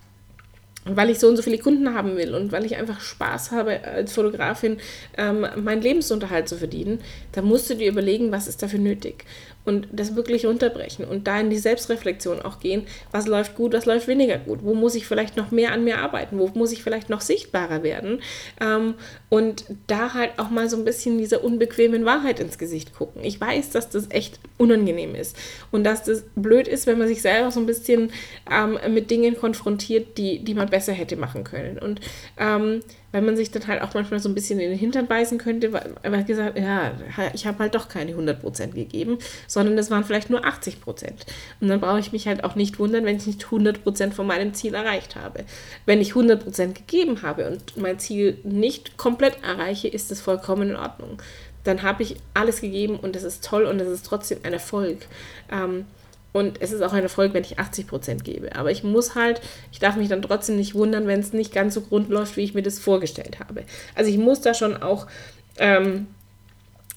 weil 0.86 1.10
ich 1.10 1.18
so 1.18 1.28
und 1.28 1.36
so 1.36 1.42
viele 1.42 1.58
Kunden 1.58 1.94
haben 1.94 2.16
will 2.16 2.34
und 2.34 2.52
weil 2.52 2.64
ich 2.64 2.76
einfach 2.76 3.00
Spaß 3.00 3.50
habe, 3.50 3.84
als 3.84 4.14
Fotografin 4.14 4.78
ähm, 5.18 5.46
meinen 5.56 5.82
Lebensunterhalt 5.82 6.48
zu 6.48 6.56
verdienen, 6.56 7.00
dann 7.32 7.44
musst 7.44 7.68
du 7.68 7.74
dir 7.74 7.90
überlegen, 7.90 8.32
was 8.32 8.48
ist 8.48 8.62
dafür 8.62 8.78
nötig 8.78 9.26
und 9.64 9.88
das 9.92 10.14
wirklich 10.14 10.46
runterbrechen 10.46 11.04
und 11.04 11.26
da 11.26 11.40
in 11.40 11.50
die 11.50 11.58
Selbstreflexion 11.58 12.42
auch 12.42 12.60
gehen, 12.60 12.86
was 13.10 13.26
läuft 13.26 13.54
gut, 13.54 13.72
was 13.72 13.86
läuft 13.86 14.08
weniger 14.08 14.38
gut, 14.38 14.60
wo 14.62 14.74
muss 14.74 14.94
ich 14.94 15.06
vielleicht 15.06 15.36
noch 15.36 15.50
mehr 15.50 15.72
an 15.72 15.84
mir 15.84 15.98
arbeiten, 15.98 16.38
wo 16.38 16.48
muss 16.54 16.72
ich 16.72 16.82
vielleicht 16.82 17.08
noch 17.08 17.20
sichtbarer 17.20 17.82
werden 17.82 18.20
ähm, 18.60 18.94
und 19.30 19.64
da 19.86 20.14
halt 20.14 20.38
auch 20.38 20.50
mal 20.50 20.68
so 20.68 20.76
ein 20.76 20.84
bisschen 20.84 21.18
dieser 21.18 21.42
unbequemen 21.42 22.04
Wahrheit 22.04 22.40
ins 22.40 22.58
Gesicht 22.58 22.94
gucken. 22.94 23.24
Ich 23.24 23.40
weiß, 23.40 23.70
dass 23.70 23.88
das 23.88 24.10
echt 24.10 24.38
unangenehm 24.58 25.14
ist 25.14 25.36
und 25.70 25.84
dass 25.84 26.04
das 26.04 26.24
blöd 26.36 26.68
ist, 26.68 26.86
wenn 26.86 26.98
man 26.98 27.08
sich 27.08 27.22
selber 27.22 27.50
so 27.50 27.60
ein 27.60 27.66
bisschen 27.66 28.12
ähm, 28.50 28.78
mit 28.92 29.10
Dingen 29.10 29.36
konfrontiert, 29.36 30.18
die, 30.18 30.44
die 30.44 30.54
man 30.54 30.68
besser 30.68 30.92
hätte 30.92 31.16
machen 31.16 31.44
können 31.44 31.78
und 31.78 32.00
ähm, 32.38 32.80
weil 33.14 33.22
man 33.22 33.36
sich 33.36 33.52
dann 33.52 33.68
halt 33.68 33.80
auch 33.80 33.94
manchmal 33.94 34.18
so 34.18 34.28
ein 34.28 34.34
bisschen 34.34 34.58
in 34.58 34.70
den 34.70 34.78
Hintern 34.78 35.06
beißen 35.06 35.38
könnte, 35.38 35.72
weil 35.72 35.94
man 36.02 36.26
gesagt, 36.26 36.58
ja, 36.58 36.90
ich 37.32 37.46
habe 37.46 37.60
halt 37.60 37.76
doch 37.76 37.88
keine 37.88 38.10
100% 38.10 38.72
gegeben, 38.72 39.18
sondern 39.46 39.76
das 39.76 39.88
waren 39.88 40.02
vielleicht 40.02 40.30
nur 40.30 40.44
80%. 40.44 41.12
Und 41.60 41.68
dann 41.68 41.80
brauche 41.80 42.00
ich 42.00 42.10
mich 42.10 42.26
halt 42.26 42.42
auch 42.42 42.56
nicht 42.56 42.80
wundern, 42.80 43.04
wenn 43.04 43.16
ich 43.16 43.28
nicht 43.28 43.44
100% 43.44 44.10
von 44.10 44.26
meinem 44.26 44.52
Ziel 44.52 44.74
erreicht 44.74 45.14
habe. 45.14 45.44
Wenn 45.86 46.00
ich 46.00 46.14
100% 46.14 46.72
gegeben 46.72 47.22
habe 47.22 47.46
und 47.46 47.76
mein 47.76 48.00
Ziel 48.00 48.38
nicht 48.42 48.96
komplett 48.96 49.44
erreiche, 49.44 49.86
ist 49.86 50.10
das 50.10 50.20
vollkommen 50.20 50.70
in 50.70 50.76
Ordnung. 50.76 51.22
Dann 51.62 51.82
habe 51.82 52.02
ich 52.02 52.16
alles 52.34 52.62
gegeben 52.62 52.98
und 52.98 53.14
das 53.14 53.22
ist 53.22 53.44
toll 53.44 53.66
und 53.66 53.78
das 53.78 53.86
ist 53.86 54.04
trotzdem 54.04 54.38
ein 54.42 54.54
Erfolg. 54.54 55.06
Ähm, 55.52 55.84
und 56.34 56.60
es 56.60 56.72
ist 56.72 56.82
auch 56.82 56.92
ein 56.92 57.04
Erfolg, 57.04 57.32
wenn 57.32 57.44
ich 57.44 57.60
80 57.60 57.86
Prozent 57.86 58.24
gebe. 58.24 58.56
Aber 58.56 58.72
ich 58.72 58.82
muss 58.82 59.14
halt, 59.14 59.40
ich 59.70 59.78
darf 59.78 59.94
mich 59.94 60.08
dann 60.08 60.20
trotzdem 60.20 60.56
nicht 60.56 60.74
wundern, 60.74 61.06
wenn 61.06 61.20
es 61.20 61.32
nicht 61.32 61.54
ganz 61.54 61.74
so 61.74 61.80
rund 61.92 62.08
läuft, 62.08 62.36
wie 62.36 62.42
ich 62.42 62.54
mir 62.54 62.62
das 62.62 62.80
vorgestellt 62.80 63.38
habe. 63.38 63.62
Also 63.94 64.10
ich 64.10 64.18
muss 64.18 64.40
da 64.40 64.52
schon 64.52 64.76
auch 64.76 65.06
ähm, 65.58 66.08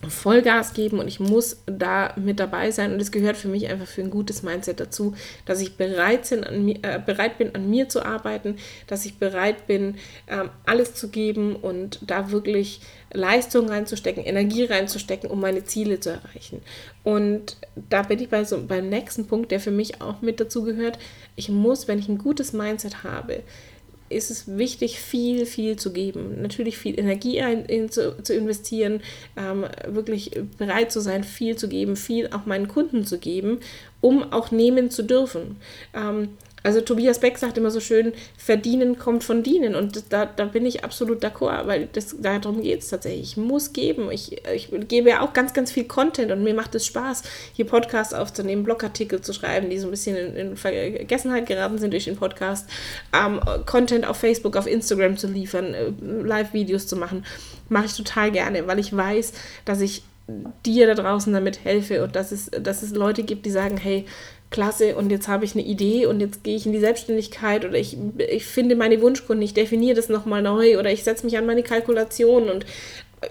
Vollgas 0.08 0.74
geben 0.74 1.00
und 1.00 1.08
ich 1.08 1.20
muss 1.20 1.64
da 1.66 2.14
mit 2.18 2.40
dabei 2.40 2.70
sein 2.70 2.94
und 2.94 3.02
es 3.02 3.12
gehört 3.12 3.36
für 3.36 3.48
mich 3.48 3.68
einfach 3.68 3.88
für 3.88 4.02
ein 4.02 4.12
gutes 4.12 4.44
Mindset 4.44 4.80
dazu, 4.80 5.16
dass 5.46 5.60
ich 5.60 5.76
bereit, 5.76 6.28
sind, 6.28 6.46
an 6.46 6.64
mir, 6.64 6.78
äh, 6.84 7.00
bereit 7.04 7.40
bin, 7.40 7.56
an 7.56 7.68
mir 7.68 7.90
zu 7.90 8.06
arbeiten, 8.06 8.58
dass 8.86 9.08
ich 9.08 9.18
bereit 9.18 9.66
bin, 9.66 9.96
ähm, 10.28 10.52
alles 10.66 10.94
zu 10.94 11.10
geben 11.10 11.56
und 11.56 12.00
da 12.06 12.30
wirklich 12.30 12.82
Leistung 13.12 13.70
reinzustecken, 13.70 14.24
Energie 14.24 14.66
reinzustecken, 14.66 15.32
um 15.32 15.40
meine 15.40 15.64
Ziele 15.64 16.00
zu 16.00 16.12
erreichen. 16.12 16.62
Und 17.04 17.58
da 17.90 18.04
bin 18.04 18.20
ich 18.20 18.30
bei 18.30 18.44
so, 18.44 18.62
beim 18.68 18.90
nächsten 18.90 19.26
Punkt, 19.26 19.52
der 19.52 19.60
für 19.60 19.72
mich 19.72 20.00
auch 20.02 20.22
mit 20.22 20.40
dazu 20.40 20.64
gehört. 20.64 21.00
Ich 21.36 21.50
muss, 21.50 21.88
wenn 21.88 21.98
ich 21.98 22.08
ein 22.08 22.20
gutes 22.20 22.54
Mindset 22.54 23.04
habe, 23.04 23.42
ist 24.10 24.32
es 24.32 24.58
wichtig, 24.58 25.00
viel, 25.00 25.46
viel 25.46 25.76
zu 25.78 25.92
geben. 25.92 26.42
Natürlich 26.42 26.78
viel 26.78 27.00
Energie 27.00 27.42
ein, 27.42 27.66
in, 27.66 27.90
zu, 27.90 28.22
zu, 28.24 28.34
investieren, 28.34 29.02
ähm, 29.36 29.66
wirklich 29.88 30.32
bereit 30.58 30.92
zu 30.92 31.00
sein, 31.00 31.24
viel 31.24 31.56
zu 31.56 31.68
geben, 31.68 31.96
viel 31.96 32.30
auch 32.32 32.46
meinen 32.46 32.68
Kunden 32.68 33.06
zu 33.06 33.20
geben, 33.20 33.60
um 34.02 34.32
auch 34.32 34.52
nehmen 34.52 34.90
zu 34.90 35.04
dürfen. 35.04 35.58
Ähm, 35.94 36.30
also 36.64 36.82
Tobias 36.82 37.20
Beck 37.20 37.38
sagt 37.38 37.58
immer 37.58 37.72
so 37.72 37.80
schön, 37.80 38.14
verdienen 38.38 38.98
kommt 38.98 39.24
von 39.24 39.44
dienen. 39.44 39.76
Und 39.76 40.12
da, 40.12 40.26
da 40.26 40.46
bin 40.46 40.66
ich 40.66 40.84
absolut 40.84 41.24
d'accord, 41.24 41.68
weil 41.68 41.88
das, 41.94 42.16
darum 42.20 42.62
geht 42.62 42.82
es 42.82 42.90
tatsächlich. 42.90 43.24
Ich 43.32 43.38
muss 43.38 43.74
geben. 43.74 44.12
Ich, 44.12 44.42
ich 44.54 44.70
gebe 44.88 45.10
ja 45.10 45.22
auch 45.22 45.34
ganz, 45.34 45.54
ganz 45.54 45.72
viel 45.72 45.86
Content 45.86 46.32
und 46.32 46.44
mir 46.44 46.54
macht 46.54 46.76
es 46.76 46.86
Spaß, 46.86 47.24
hier 47.54 47.66
Podcasts 47.66 48.14
aufzunehmen, 48.14 48.64
Blogartikel 48.64 49.22
zu 49.22 49.34
schreiben, 49.34 49.70
die 49.70 49.78
so 49.78 49.88
ein 49.88 49.92
bisschen 49.92 50.18
in, 50.18 50.36
in 50.36 50.58
Vergessenheit 50.58 51.46
geraten 51.46 51.78
sind 51.78 51.92
durch 51.92 52.06
den 52.06 52.18
Podcast, 52.18 52.68
ähm, 53.14 53.40
Content 53.66 54.06
auf 54.08 54.18
Facebook, 54.18 54.58
auf 54.58 54.68
Instagram 54.68 55.18
zu 55.18 55.28
liefern, 55.28 55.74
äh, 55.74 55.92
Live-Videos 56.02 56.88
zu 56.88 56.96
machen. 56.96 57.26
Mache 57.70 57.86
ich 57.86 57.96
total 57.96 58.32
gerne, 58.32 58.68
weil 58.68 58.80
ich 58.80 58.96
weiß, 58.96 59.34
dass 59.66 59.82
ich 59.82 60.04
dir 60.66 60.88
da 60.88 61.02
draußen 61.02 61.32
damit 61.32 61.64
helfe 61.64 62.04
und 62.04 62.16
dass 62.16 62.32
es, 62.32 62.52
dass 62.52 62.84
es 62.84 62.92
Leute 62.92 63.24
gibt, 63.24 63.46
die 63.46 63.52
sagen, 63.52 63.78
hey, 63.78 64.06
klasse 64.50 64.96
und 64.96 65.12
jetzt 65.12 65.28
habe 65.28 65.46
ich 65.46 65.54
eine 65.54 65.64
Idee 65.64 66.06
und 66.06 66.22
jetzt 66.22 66.44
gehe 66.44 66.56
ich 66.56 66.66
in 66.66 66.72
die 66.72 66.80
Selbstständigkeit 66.80 67.66
oder 67.66 67.76
ich, 67.76 67.98
ich 68.18 68.46
finde 68.46 68.76
meine 68.76 69.02
Wunschkunden, 69.02 69.44
ich 69.44 69.54
definiere 69.54 69.96
das 69.96 70.10
nochmal 70.10 70.42
neu 70.42 70.80
oder 70.80 70.92
ich 70.92 71.04
setze 71.04 71.26
mich 71.26 71.38
an 71.38 71.46
meine 71.46 71.64
Kalkulation 71.64 72.50
und 72.50 72.66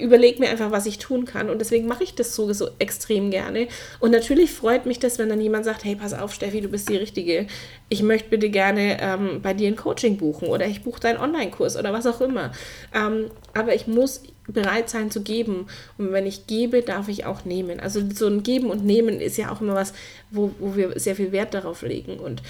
überlege 0.01 0.41
mir 0.41 0.51
einfach, 0.51 0.73
was 0.73 0.87
ich 0.87 0.99
tun 0.99 1.25
kann. 1.25 1.49
Und 1.49 1.61
deswegen 1.61 1.87
mache 1.87 2.03
ich 2.03 2.15
das 2.15 2.35
so, 2.35 2.53
so 2.53 2.69
extrem 2.79 3.31
gerne. 3.31 3.69
Und 4.01 4.11
natürlich 4.11 4.53
freut 4.53 4.85
mich 4.85 4.99
das, 4.99 5.19
wenn 5.19 5.29
dann 5.29 5.41
jemand 5.41 5.65
sagt, 5.65 5.85
hey, 5.85 5.95
pass 5.95 6.13
auf, 6.13 6.35
Steffi, 6.35 6.61
du 6.61 6.69
bist 6.69 6.89
die 6.89 6.97
Richtige. 6.97 7.47
Ich 7.89 8.03
möchte 8.03 8.31
bitte 8.31 8.51
gerne 8.51 8.99
ähm, 9.01 9.41
bei 9.43 9.55
dir 9.55 9.69
ein 9.69 9.77
Coaching 9.77 10.17
buchen 10.17 10.49
oder 10.49 10.67
ich 10.67 10.83
buche 10.83 11.01
deinen 11.01 11.19
Online-Kurs 11.19 11.77
oder 11.77 11.93
was 11.93 12.07
auch 12.07 12.21
immer. 12.21 12.51
Ähm, 12.93 13.31
aber 13.55 13.75
ich 13.75 13.87
muss 13.87 14.23
bereit 14.49 14.91
sein 14.91 15.11
zu 15.11 15.23
geben. 15.23 15.67
Und 15.99 16.13
wenn 16.13 16.27
ich 16.27 16.47
gebe, 16.47 16.83
darf 16.83 17.09
ich 17.09 17.25
auch 17.25 17.45
nehmen. 17.45 17.79
Also 17.79 18.01
so 18.13 18.27
ein 18.27 18.43
Geben 18.43 18.71
und 18.71 18.85
Nehmen 18.85 19.21
ist 19.21 19.37
ja 19.37 19.53
auch 19.53 19.61
immer 19.61 19.75
was, 19.75 19.93
wo, 20.31 20.51
wo 20.59 20.75
wir 20.75 20.99
sehr 20.99 21.17
viel 21.17 21.31
Wert 21.31 21.55
darauf 21.55 21.83
legen. 21.83 22.19
Und 22.19 22.43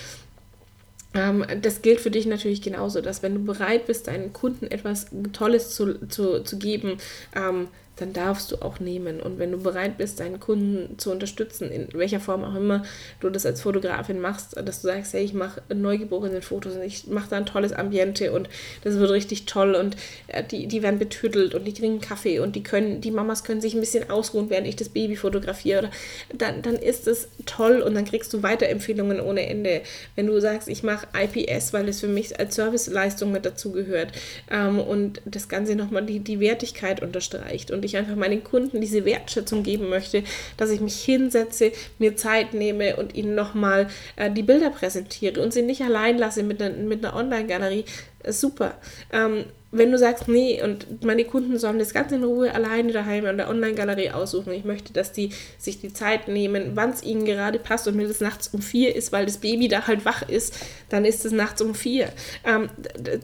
das 1.63 1.83
gilt 1.83 2.01
für 2.01 2.11
dich 2.11 2.27
natürlich 2.27 2.63
genauso, 2.63 3.01
dass 3.01 3.23
wenn 3.23 3.35
du 3.35 3.45
bereit 3.45 3.87
bist, 3.87 4.07
deinen 4.07 4.33
Kunden 4.33 4.67
etwas 4.71 5.07
Tolles 5.33 5.75
zu, 5.75 6.07
zu, 6.09 6.43
zu 6.43 6.59
geben, 6.59 6.99
ähm, 7.35 7.69
dann 7.97 8.13
darfst 8.13 8.53
du 8.53 8.57
auch 8.63 8.79
nehmen. 8.79 9.21
Und 9.21 9.39
wenn 9.39 9.53
du 9.53 9.59
bereit 9.59 9.97
bist, 9.97 10.21
deinen 10.21 10.39
Kunden 10.39 10.99
zu 10.99 11.11
unterstützen, 11.11 11.71
in 11.71 11.89
welcher 11.93 12.21
Form 12.21 12.45
auch 12.45 12.55
immer 12.55 12.85
du 13.21 13.31
das 13.31 13.47
als 13.47 13.63
Fotografin 13.63 14.21
machst, 14.21 14.57
dass 14.57 14.83
du 14.83 14.89
sagst, 14.89 15.15
hey, 15.15 15.25
ich 15.25 15.33
mache 15.33 15.63
neugeborene 15.75 16.43
Fotos 16.43 16.75
und 16.75 16.83
ich 16.83 17.07
mache 17.07 17.31
da 17.31 17.37
ein 17.37 17.47
tolles 17.47 17.73
Ambiente 17.73 18.33
und 18.33 18.49
das 18.85 18.99
wird 18.99 19.11
richtig 19.11 19.47
toll 19.47 19.75
und 19.75 19.97
äh, 20.27 20.45
die, 20.45 20.67
die 20.67 20.83
werden 20.83 20.99
betüttelt 20.99 21.55
und 21.55 21.65
die 21.65 21.73
kriegen 21.73 22.01
Kaffee 22.01 22.39
und 22.39 22.55
die 22.55 22.63
können, 22.63 23.01
die 23.01 23.11
Mamas 23.11 23.45
können 23.45 23.61
sich 23.61 23.75
ein 23.75 23.81
bisschen 23.81 24.11
ausruhen, 24.11 24.51
während 24.51 24.67
ich 24.67 24.77
das 24.77 24.91
Baby 24.91 25.17
fotografiere, 25.17 25.79
oder, 25.79 25.91
dann, 26.35 26.63
dann 26.63 26.77
ist 26.77 27.07
es 27.07 27.29
toll 27.45 27.81
und 27.83 27.95
dann 27.95 28.05
kriegst 28.05 28.33
du 28.33 28.43
Weiterempfehlungen 28.43 29.21
ohne 29.21 29.49
Ende. 29.49 29.83
Wenn 30.15 30.27
du 30.27 30.41
sagst, 30.41 30.69
ich 30.69 30.83
mache 30.83 31.07
IPS, 31.15 31.73
weil 31.73 31.89
es 31.89 32.01
für 32.01 32.09
mich 32.09 32.39
als 32.39 32.55
Serviceleistung 32.57 33.33
mit 33.33 33.47
dazu 33.47 33.73
gehört 33.73 34.13
ähm, 34.51 34.81
und 34.81 35.23
das 35.25 35.49
Ganze 35.49 35.77
nochmal 35.77 36.05
die, 36.05 36.21
die 36.21 36.41
Wertigkeit 36.41 37.03
unterstreicht 37.03 37.71
und 37.71 37.85
ich 37.87 37.97
einfach 37.97 38.17
meinen 38.17 38.45
Kunden 38.45 38.81
diese 38.81 39.05
Wertschätzung 39.05 39.63
geben 39.63 39.89
möchte, 39.89 40.23
dass 40.57 40.71
ich 40.71 40.81
mich 40.81 41.03
hinsetze, 41.03 41.73
mir 41.99 42.17
Zeit 42.17 42.55
nehme 42.55 42.97
und 42.97 43.15
ihnen 43.15 43.35
nochmal 43.35 43.89
äh, 44.17 44.31
die 44.31 44.43
Bilder 44.43 44.71
präsentiere 44.71 45.43
und 45.43 45.53
sie 45.53 45.63
nicht 45.63 45.83
allein 45.83 46.19
lasse 46.19 46.43
mit, 46.43 46.61
ne, 46.61 46.71
mit 46.71 47.05
einer 47.05 47.17
Online-Galerie. 47.17 47.85
Super. 48.29 48.75
Ähm, 49.13 49.45
wenn 49.73 49.91
du 49.91 49.99
sagst, 49.99 50.29
nee, 50.29 50.63
und 50.63 51.05
meine 51.05 51.25
Kunden 51.25 51.59
sollen 51.59 51.79
das 51.79 51.93
ganz 51.93 52.13
in 52.13 52.25
Ruhe 52.25 52.55
alleine 52.55 52.93
daheim 52.93 53.27
an 53.27 53.37
der 53.37 53.49
Online-Galerie 53.49 54.11
aussuchen, 54.11 54.53
ich 54.53 54.65
möchte, 54.65 54.93
dass 54.93 55.13
die 55.13 55.31
sich 55.59 55.81
die 55.81 55.93
Zeit 55.93 56.29
nehmen, 56.29 56.73
wann 56.75 56.91
es 56.91 57.03
ihnen 57.03 57.25
gerade 57.25 57.59
passt 57.59 57.87
und 57.87 57.97
mir 57.97 58.09
das 58.09 58.21
nachts 58.21 58.49
um 58.49 58.63
vier 58.63 58.95
ist, 58.95 59.13
weil 59.13 59.27
das 59.27 59.39
Baby 59.39 59.69
da 59.69 59.87
halt 59.87 60.05
wach 60.05 60.29
ist, 60.29 60.55
dann 60.89 61.05
ist 61.05 61.25
es 61.25 61.33
nachts 61.33 61.61
um 61.61 61.75
vier. 61.75 62.09
Ähm, 62.45 62.69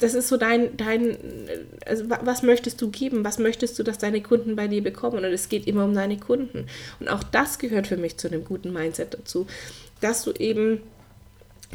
das 0.01 0.15
ist 0.15 0.29
so 0.29 0.37
dein, 0.37 0.77
dein, 0.77 1.17
also 1.87 2.05
was 2.09 2.43
möchtest 2.43 2.81
du 2.83 2.91
geben? 2.91 3.25
Was 3.25 3.38
möchtest 3.38 3.79
du, 3.79 3.83
dass 3.83 3.99
deine 3.99 4.21
Kunden 4.21 4.57
bei 4.57 4.69
dir 4.69 4.83
bekommen? 4.83 5.19
Und 5.19 5.25
es 5.25 5.49
geht 5.49 5.67
immer 5.67 5.85
um 5.85 5.95
deine 5.95 6.19
Kunden. 6.19 6.67
Und 7.01 7.09
auch 7.09 7.23
das 7.23 7.59
gehört 7.59 7.87
für 7.87 7.97
mich 7.97 8.19
zu 8.19 8.29
einem 8.29 8.45
guten 8.45 8.73
Mindset 8.73 9.15
dazu, 9.15 9.47
dass 10.01 10.25
du 10.25 10.33
eben 10.33 10.83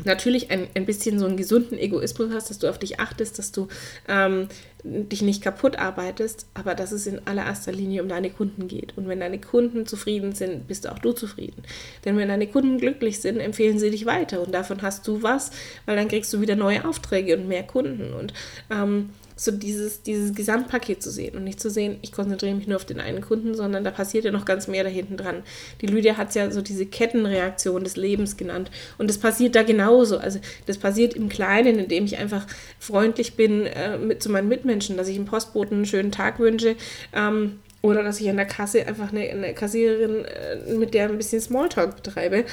natürlich 0.05 0.51
ein, 0.51 0.67
ein 0.75 0.85
bisschen 0.85 1.19
so 1.19 1.25
einen 1.25 1.37
gesunden 1.37 1.77
Egoismus 1.77 2.31
hast, 2.33 2.49
dass 2.49 2.59
du 2.59 2.69
auf 2.69 2.79
dich 2.79 2.99
achtest, 2.99 3.39
dass 3.39 3.51
du 3.51 3.67
ähm, 4.07 4.47
dich 4.83 5.21
nicht 5.21 5.41
kaputt 5.41 5.77
arbeitest, 5.77 6.47
aber 6.53 6.75
dass 6.75 6.91
es 6.91 7.07
in 7.07 7.25
allererster 7.25 7.71
Linie 7.71 8.03
um 8.03 8.09
deine 8.09 8.29
Kunden 8.29 8.67
geht. 8.67 8.97
Und 8.97 9.07
wenn 9.07 9.19
deine 9.19 9.39
Kunden 9.39 9.85
zufrieden 9.85 10.33
sind, 10.33 10.67
bist 10.67 10.87
auch 10.87 10.99
du 10.99 11.13
zufrieden. 11.13 11.63
Denn 12.05 12.17
wenn 12.17 12.27
deine 12.27 12.47
Kunden 12.47 12.77
glücklich 12.77 13.19
sind, 13.19 13.39
empfehlen 13.39 13.79
sie 13.79 13.91
dich 13.91 14.05
weiter 14.05 14.41
und 14.41 14.53
davon 14.53 14.81
hast 14.81 15.07
du 15.07 15.23
was, 15.23 15.51
weil 15.85 15.95
dann 15.95 16.07
kriegst 16.07 16.31
du 16.33 16.41
wieder 16.41 16.55
neue 16.55 16.87
Aufträge 16.87 17.37
und 17.37 17.47
mehr 17.47 17.63
Kunden. 17.63 18.13
Und 18.13 18.33
ähm, 18.69 19.09
so 19.39 19.51
dieses, 19.51 20.01
dieses 20.01 20.33
Gesamtpaket 20.33 21.01
zu 21.01 21.11
sehen 21.11 21.35
und 21.35 21.43
nicht 21.43 21.59
zu 21.59 21.69
sehen, 21.69 21.97
ich 22.01 22.11
konzentriere 22.11 22.55
mich 22.55 22.67
nur 22.67 22.75
auf 22.75 22.85
den 22.85 22.99
einen 22.99 23.21
Kunden, 23.21 23.55
sondern 23.55 23.83
da 23.83 23.91
passiert 23.91 24.25
ja 24.25 24.31
noch 24.31 24.45
ganz 24.45 24.67
mehr 24.67 24.83
da 24.83 24.89
hinten 24.89 25.15
dran. 25.15 25.43
Die 25.81 25.85
Lydia 25.85 26.17
hat 26.17 26.29
es 26.29 26.35
ja 26.35 26.51
so 26.51 26.61
diese 26.61 26.85
Kettenreaktion 26.85 27.83
des 27.83 27.95
Lebens 27.95 28.35
genannt 28.35 28.71
und 28.97 29.09
das 29.09 29.19
passiert 29.19 29.55
da 29.55 29.63
genauso. 29.63 30.17
Also 30.17 30.39
das 30.65 30.77
passiert 30.77 31.13
im 31.13 31.29
Kleinen, 31.29 31.79
indem 31.79 32.05
ich 32.05 32.17
einfach 32.17 32.45
freundlich 32.79 33.35
bin 33.35 33.65
äh, 33.65 33.97
mit 33.97 34.23
zu 34.23 34.29
meinen 34.29 34.47
Mitmenschen, 34.49 34.97
dass 34.97 35.07
ich 35.07 35.15
dem 35.15 35.25
Postboten 35.25 35.77
einen 35.77 35.85
schönen 35.85 36.11
Tag 36.11 36.39
wünsche. 36.39 36.75
Ähm, 37.13 37.59
oder 37.81 38.03
dass 38.03 38.19
ich 38.19 38.29
an 38.29 38.37
der 38.37 38.45
Kasse 38.45 38.87
einfach 38.87 39.11
eine, 39.11 39.29
eine 39.29 39.53
Kassiererin, 39.53 40.25
äh, 40.25 40.73
mit 40.73 40.93
der 40.93 41.09
ein 41.09 41.17
bisschen 41.17 41.41
Smalltalk 41.41 41.95
betreibe. 41.95 42.43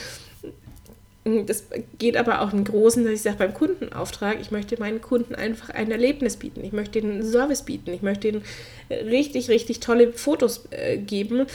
Das 1.24 1.64
geht 1.98 2.18
aber 2.18 2.42
auch 2.42 2.52
im 2.52 2.64
Großen, 2.64 3.02
dass 3.02 3.14
ich 3.14 3.22
sage, 3.22 3.38
beim 3.38 3.54
Kundenauftrag, 3.54 4.38
ich 4.42 4.50
möchte 4.50 4.78
meinen 4.78 5.00
Kunden 5.00 5.34
einfach 5.34 5.70
ein 5.70 5.90
Erlebnis 5.90 6.36
bieten. 6.36 6.62
Ich 6.62 6.72
möchte 6.72 6.98
ihnen 6.98 7.12
einen 7.12 7.24
Service 7.24 7.62
bieten. 7.62 7.94
Ich 7.94 8.02
möchte 8.02 8.28
ihnen 8.28 8.42
richtig, 8.90 9.48
richtig 9.48 9.80
tolle 9.80 10.12
Fotos 10.12 10.66
äh, 10.70 10.98
geben, 10.98 11.40
äh, 11.40 11.46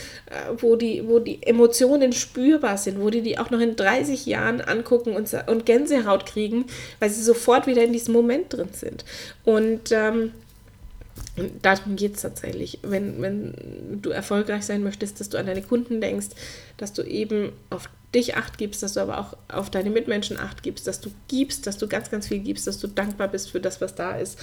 wo, 0.57 0.75
die, 0.75 1.07
wo 1.07 1.19
die 1.19 1.43
Emotionen 1.43 2.13
spürbar 2.13 2.79
sind, 2.79 2.99
wo 2.99 3.11
die 3.11 3.21
die 3.21 3.37
auch 3.37 3.51
noch 3.51 3.59
in 3.59 3.75
30 3.75 4.25
Jahren 4.25 4.59
angucken 4.61 5.15
und, 5.15 5.31
und 5.45 5.67
Gänsehaut 5.67 6.25
kriegen, 6.25 6.65
weil 6.99 7.11
sie 7.11 7.21
sofort 7.21 7.67
wieder 7.67 7.83
in 7.83 7.93
diesem 7.93 8.15
Moment 8.15 8.51
drin 8.51 8.69
sind. 8.71 9.05
Und 9.45 9.91
ähm, 9.91 10.31
darum 11.61 11.95
geht 11.95 12.15
es 12.15 12.21
tatsächlich. 12.21 12.79
Wenn, 12.81 13.21
wenn 13.21 13.99
du 14.01 14.09
erfolgreich 14.09 14.63
sein 14.63 14.83
möchtest, 14.83 15.19
dass 15.19 15.29
du 15.29 15.37
an 15.37 15.45
deine 15.45 15.61
Kunden 15.61 16.01
denkst, 16.01 16.27
dass 16.79 16.93
du 16.93 17.03
eben 17.03 17.51
auf 17.69 17.89
dich 18.15 18.35
acht 18.35 18.57
gibst, 18.57 18.81
dass 18.81 18.93
du 18.93 19.01
aber 19.01 19.19
auch 19.19 19.37
auf 19.53 19.69
deine 19.69 19.91
Mitmenschen 19.91 20.37
acht 20.37 20.63
gibst, 20.63 20.87
dass 20.87 20.99
du 20.99 21.11
gibst, 21.27 21.67
dass 21.67 21.77
du 21.77 21.87
ganz, 21.87 22.09
ganz 22.09 22.27
viel 22.27 22.39
gibst, 22.39 22.65
dass 22.65 22.79
du 22.79 22.87
dankbar 22.87 23.27
bist 23.27 23.51
für 23.51 23.59
das, 23.59 23.81
was 23.81 23.93
da 23.93 24.15
ist 24.15 24.39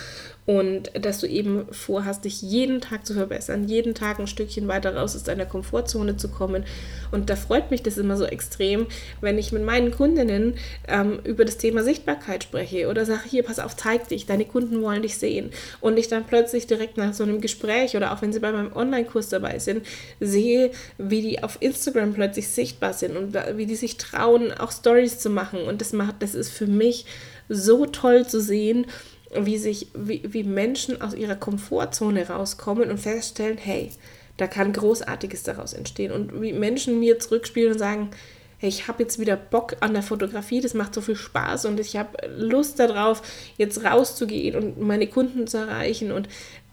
und 0.46 0.92
dass 0.94 1.18
du 1.18 1.26
eben 1.26 1.66
vorhast, 1.72 2.24
dich 2.24 2.40
jeden 2.42 2.80
Tag 2.80 3.04
zu 3.04 3.14
verbessern, 3.14 3.66
jeden 3.66 3.94
Tag 3.94 4.20
ein 4.20 4.28
Stückchen 4.28 4.68
weiter 4.68 4.94
raus 4.94 5.16
aus 5.16 5.24
deiner 5.24 5.46
Komfortzone 5.46 6.16
zu 6.16 6.28
kommen. 6.28 6.64
Und 7.10 7.28
da 7.28 7.34
freut 7.34 7.72
mich 7.72 7.82
das 7.82 7.98
immer 7.98 8.16
so 8.16 8.24
extrem, 8.24 8.86
wenn 9.20 9.38
ich 9.38 9.50
mit 9.50 9.64
meinen 9.64 9.90
Kundinnen 9.90 10.54
ähm, 10.86 11.18
über 11.24 11.44
das 11.44 11.58
Thema 11.58 11.82
Sichtbarkeit 11.82 12.44
spreche 12.44 12.88
oder 12.88 13.04
sage, 13.04 13.22
hier, 13.28 13.42
pass 13.42 13.58
auf, 13.58 13.76
zeig 13.76 14.06
dich, 14.08 14.26
deine 14.26 14.44
Kunden 14.44 14.80
wollen 14.82 15.02
dich 15.02 15.16
sehen. 15.16 15.50
Und 15.80 15.98
ich 15.98 16.06
dann 16.06 16.24
plötzlich 16.24 16.68
direkt 16.68 16.96
nach 16.96 17.12
so 17.12 17.24
einem 17.24 17.40
Gespräch 17.40 17.96
oder 17.96 18.12
auch 18.12 18.22
wenn 18.22 18.32
sie 18.32 18.40
bei 18.40 18.52
meinem 18.52 18.72
Online-Kurs 18.72 19.28
dabei 19.28 19.58
sind, 19.58 19.84
sehe, 20.20 20.70
wie 20.98 21.22
die 21.22 21.42
auf 21.42 21.58
Instagram 21.58 22.14
plötzlich 22.14 22.25
sichtbar 22.34 22.92
sind 22.92 23.16
und 23.16 23.36
wie 23.56 23.66
die 23.66 23.76
sich 23.76 23.96
trauen, 23.96 24.52
auch 24.52 24.72
Stories 24.72 25.18
zu 25.18 25.30
machen. 25.30 25.60
Und 25.60 25.80
das 25.80 25.92
macht, 25.92 26.16
das 26.20 26.34
ist 26.34 26.50
für 26.50 26.66
mich 26.66 27.06
so 27.48 27.86
toll 27.86 28.26
zu 28.26 28.40
sehen, 28.40 28.86
wie 29.34 29.58
sich, 29.58 29.88
wie, 29.94 30.22
wie 30.24 30.44
Menschen 30.44 31.00
aus 31.00 31.14
ihrer 31.14 31.36
Komfortzone 31.36 32.28
rauskommen 32.28 32.90
und 32.90 32.98
feststellen, 32.98 33.58
hey, 33.58 33.90
da 34.36 34.46
kann 34.46 34.72
Großartiges 34.72 35.42
daraus 35.42 35.72
entstehen. 35.72 36.12
Und 36.12 36.40
wie 36.40 36.52
Menschen 36.52 37.00
mir 37.00 37.18
zurückspielen 37.18 37.72
und 37.72 37.78
sagen, 37.78 38.10
hey, 38.58 38.68
ich 38.68 38.88
habe 38.88 39.02
jetzt 39.02 39.18
wieder 39.18 39.36
Bock 39.36 39.76
an 39.80 39.92
der 39.92 40.02
Fotografie, 40.02 40.60
das 40.60 40.74
macht 40.74 40.94
so 40.94 41.00
viel 41.00 41.16
Spaß 41.16 41.66
und 41.66 41.78
ich 41.78 41.96
habe 41.96 42.16
Lust 42.36 42.78
darauf, 42.78 43.22
jetzt 43.58 43.84
rauszugehen 43.84 44.56
und 44.56 44.80
meine 44.80 45.06
Kunden 45.06 45.46
zu 45.46 45.58
erreichen. 45.58 46.12
Und 46.12 46.28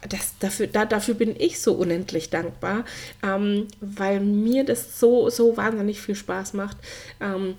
das, 0.10 0.38
dafür, 0.40 0.68
da, 0.68 0.86
dafür 0.86 1.16
bin 1.16 1.36
ich 1.38 1.62
so 1.62 1.74
unendlich 1.74 2.30
dankbar, 2.30 2.86
ähm, 3.24 3.68
weil 3.82 4.20
mir 4.20 4.64
das 4.64 5.00
so, 5.00 5.30
so 5.30 5.58
wahnsinnig 5.58 6.02
viel 6.02 6.16
Spaß 6.16 6.54
macht, 6.54 6.78
ähm, 7.22 7.56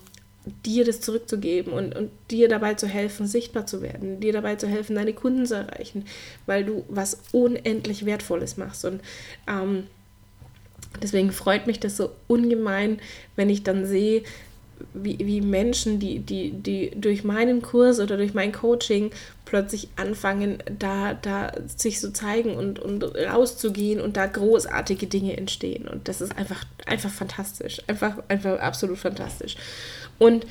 dir 0.65 0.85
das 0.85 1.01
zurückzugeben 1.01 1.73
und, 1.73 1.95
und 1.95 2.11
dir 2.29 2.47
dabei 2.47 2.75
zu 2.75 2.87
helfen, 2.87 3.25
sichtbar 3.25 3.65
zu 3.65 3.81
werden, 3.81 4.19
dir 4.19 4.33
dabei 4.33 4.55
zu 4.55 4.67
helfen, 4.67 4.95
deine 4.95 5.13
Kunden 5.13 5.45
zu 5.45 5.55
erreichen, 5.55 6.05
weil 6.45 6.63
du 6.63 6.85
was 6.87 7.19
unendlich 7.31 8.05
Wertvolles 8.05 8.57
machst. 8.57 8.85
Und 8.85 9.01
ähm, 9.47 9.87
deswegen 11.01 11.31
freut 11.31 11.65
mich 11.65 11.79
das 11.79 11.97
so 11.97 12.11
ungemein, 12.27 12.99
wenn 13.35 13.49
ich 13.49 13.63
dann 13.63 13.85
sehe, 13.87 14.23
wie, 14.93 15.17
wie 15.19 15.41
Menschen, 15.41 15.99
die, 15.99 16.19
die, 16.19 16.51
die 16.51 16.91
durch 16.95 17.23
meinen 17.23 17.61
Kurs 17.61 17.99
oder 17.99 18.17
durch 18.17 18.33
mein 18.33 18.51
Coaching 18.51 19.11
plötzlich 19.45 19.89
anfangen, 19.95 20.57
da, 20.79 21.13
da 21.13 21.51
sich 21.77 21.99
zu 21.99 22.11
zeigen 22.11 22.55
und, 22.55 22.79
und 22.79 23.03
rauszugehen 23.03 24.01
und 24.01 24.17
da 24.17 24.25
großartige 24.25 25.07
Dinge 25.07 25.37
entstehen. 25.37 25.87
Und 25.87 26.07
das 26.07 26.21
ist 26.21 26.37
einfach, 26.37 26.63
einfach 26.85 27.11
fantastisch. 27.11 27.81
Einfach, 27.87 28.17
einfach 28.27 28.59
absolut 28.59 28.97
fantastisch. 28.97 29.55
Und 30.17 30.45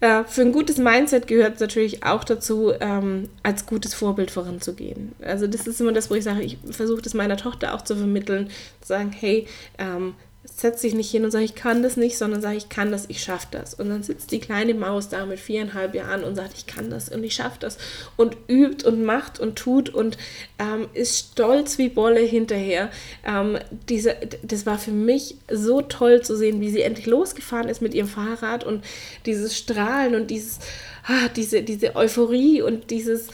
äh, 0.00 0.24
für 0.24 0.42
ein 0.42 0.52
gutes 0.52 0.78
Mindset 0.78 1.26
gehört 1.26 1.54
es 1.54 1.60
natürlich 1.60 2.04
auch 2.04 2.24
dazu, 2.24 2.72
ähm, 2.80 3.28
als 3.42 3.66
gutes 3.66 3.94
Vorbild 3.94 4.30
voranzugehen. 4.30 5.12
Also 5.22 5.46
das 5.46 5.66
ist 5.66 5.80
immer 5.80 5.92
das, 5.92 6.10
wo 6.10 6.14
ich 6.14 6.24
sage, 6.24 6.42
ich 6.42 6.58
versuche 6.70 7.02
das 7.02 7.14
meiner 7.14 7.36
Tochter 7.36 7.74
auch 7.74 7.82
zu 7.82 7.96
vermitteln, 7.96 8.48
zu 8.80 8.88
sagen, 8.88 9.12
hey, 9.12 9.46
ähm, 9.78 10.14
setze 10.44 10.86
dich 10.86 10.94
nicht 10.94 11.10
hin 11.10 11.24
und 11.24 11.30
sage, 11.30 11.44
ich 11.44 11.54
kann 11.54 11.82
das 11.82 11.96
nicht, 11.96 12.18
sondern 12.18 12.42
sage, 12.42 12.56
ich 12.56 12.68
kann 12.68 12.90
das, 12.90 13.06
ich 13.08 13.22
schaffe 13.22 13.48
das. 13.50 13.74
Und 13.74 13.88
dann 13.88 14.02
sitzt 14.02 14.30
die 14.30 14.40
kleine 14.40 14.74
Maus 14.74 15.08
da 15.08 15.24
mit 15.26 15.40
viereinhalb 15.40 15.94
Jahren 15.94 16.22
und 16.22 16.36
sagt, 16.36 16.52
ich 16.56 16.66
kann 16.66 16.90
das 16.90 17.08
und 17.08 17.24
ich 17.24 17.34
schaffe 17.34 17.58
das 17.60 17.78
und 18.16 18.36
übt 18.48 18.86
und 18.86 19.04
macht 19.04 19.40
und 19.40 19.56
tut 19.56 19.88
und 19.88 20.18
ähm, 20.58 20.88
ist 20.92 21.32
stolz 21.32 21.78
wie 21.78 21.88
Bolle 21.88 22.20
hinterher. 22.20 22.90
Ähm, 23.26 23.58
diese, 23.88 24.16
das 24.42 24.66
war 24.66 24.78
für 24.78 24.92
mich 24.92 25.36
so 25.50 25.80
toll 25.80 26.22
zu 26.22 26.36
sehen, 26.36 26.60
wie 26.60 26.70
sie 26.70 26.82
endlich 26.82 27.06
losgefahren 27.06 27.68
ist 27.68 27.80
mit 27.80 27.94
ihrem 27.94 28.08
Fahrrad 28.08 28.64
und 28.64 28.84
dieses 29.26 29.56
Strahlen 29.56 30.14
und 30.14 30.30
dieses, 30.30 30.58
ah, 31.06 31.28
diese, 31.34 31.62
diese 31.62 31.96
Euphorie 31.96 32.60
und 32.60 32.90
dieses 32.90 33.28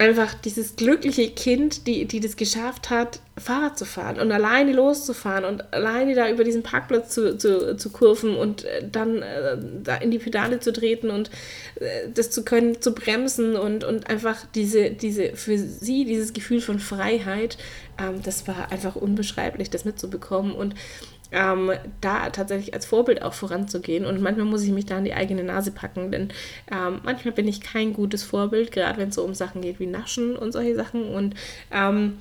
einfach 0.00 0.32
dieses 0.32 0.76
glückliche 0.76 1.28
Kind, 1.30 1.86
die, 1.86 2.06
die 2.06 2.20
das 2.20 2.36
geschafft 2.36 2.88
hat, 2.88 3.20
Fahrrad 3.36 3.78
zu 3.78 3.84
fahren 3.84 4.18
und 4.18 4.32
alleine 4.32 4.72
loszufahren 4.72 5.44
und 5.44 5.74
alleine 5.74 6.14
da 6.14 6.30
über 6.30 6.42
diesen 6.42 6.62
Parkplatz 6.62 7.10
zu, 7.14 7.36
zu, 7.36 7.76
zu 7.76 7.90
kurven 7.90 8.34
und 8.34 8.64
äh, 8.64 8.88
dann 8.90 9.20
äh, 9.20 9.58
da 9.84 9.96
in 9.96 10.10
die 10.10 10.18
Pedale 10.18 10.58
zu 10.58 10.72
treten 10.72 11.10
und 11.10 11.30
äh, 11.76 12.08
das 12.14 12.30
zu 12.30 12.44
können, 12.44 12.80
zu 12.80 12.94
bremsen 12.94 13.56
und, 13.56 13.84
und 13.84 14.08
einfach 14.08 14.46
diese, 14.54 14.90
diese, 14.90 15.36
für 15.36 15.58
sie 15.58 16.06
dieses 16.06 16.32
Gefühl 16.32 16.62
von 16.62 16.78
Freiheit, 16.78 17.58
ähm, 17.98 18.22
das 18.22 18.48
war 18.48 18.72
einfach 18.72 18.96
unbeschreiblich, 18.96 19.68
das 19.68 19.84
mitzubekommen. 19.84 20.52
Und 20.52 20.74
ähm, 21.32 21.72
da 22.00 22.30
tatsächlich 22.30 22.74
als 22.74 22.86
Vorbild 22.86 23.22
auch 23.22 23.34
voranzugehen. 23.34 24.04
Und 24.04 24.20
manchmal 24.20 24.46
muss 24.46 24.62
ich 24.62 24.70
mich 24.70 24.86
da 24.86 24.96
an 24.96 25.04
die 25.04 25.14
eigene 25.14 25.44
Nase 25.44 25.70
packen, 25.70 26.10
denn 26.10 26.28
ähm, 26.70 27.00
manchmal 27.04 27.34
bin 27.34 27.48
ich 27.48 27.60
kein 27.60 27.92
gutes 27.92 28.22
Vorbild, 28.22 28.72
gerade 28.72 28.98
wenn 28.98 29.10
es 29.10 29.14
so 29.14 29.24
um 29.24 29.34
Sachen 29.34 29.62
geht 29.62 29.80
wie 29.80 29.86
Naschen 29.86 30.36
und 30.36 30.52
solche 30.52 30.74
Sachen. 30.74 31.08
Und 31.08 31.34
ähm, 31.70 32.18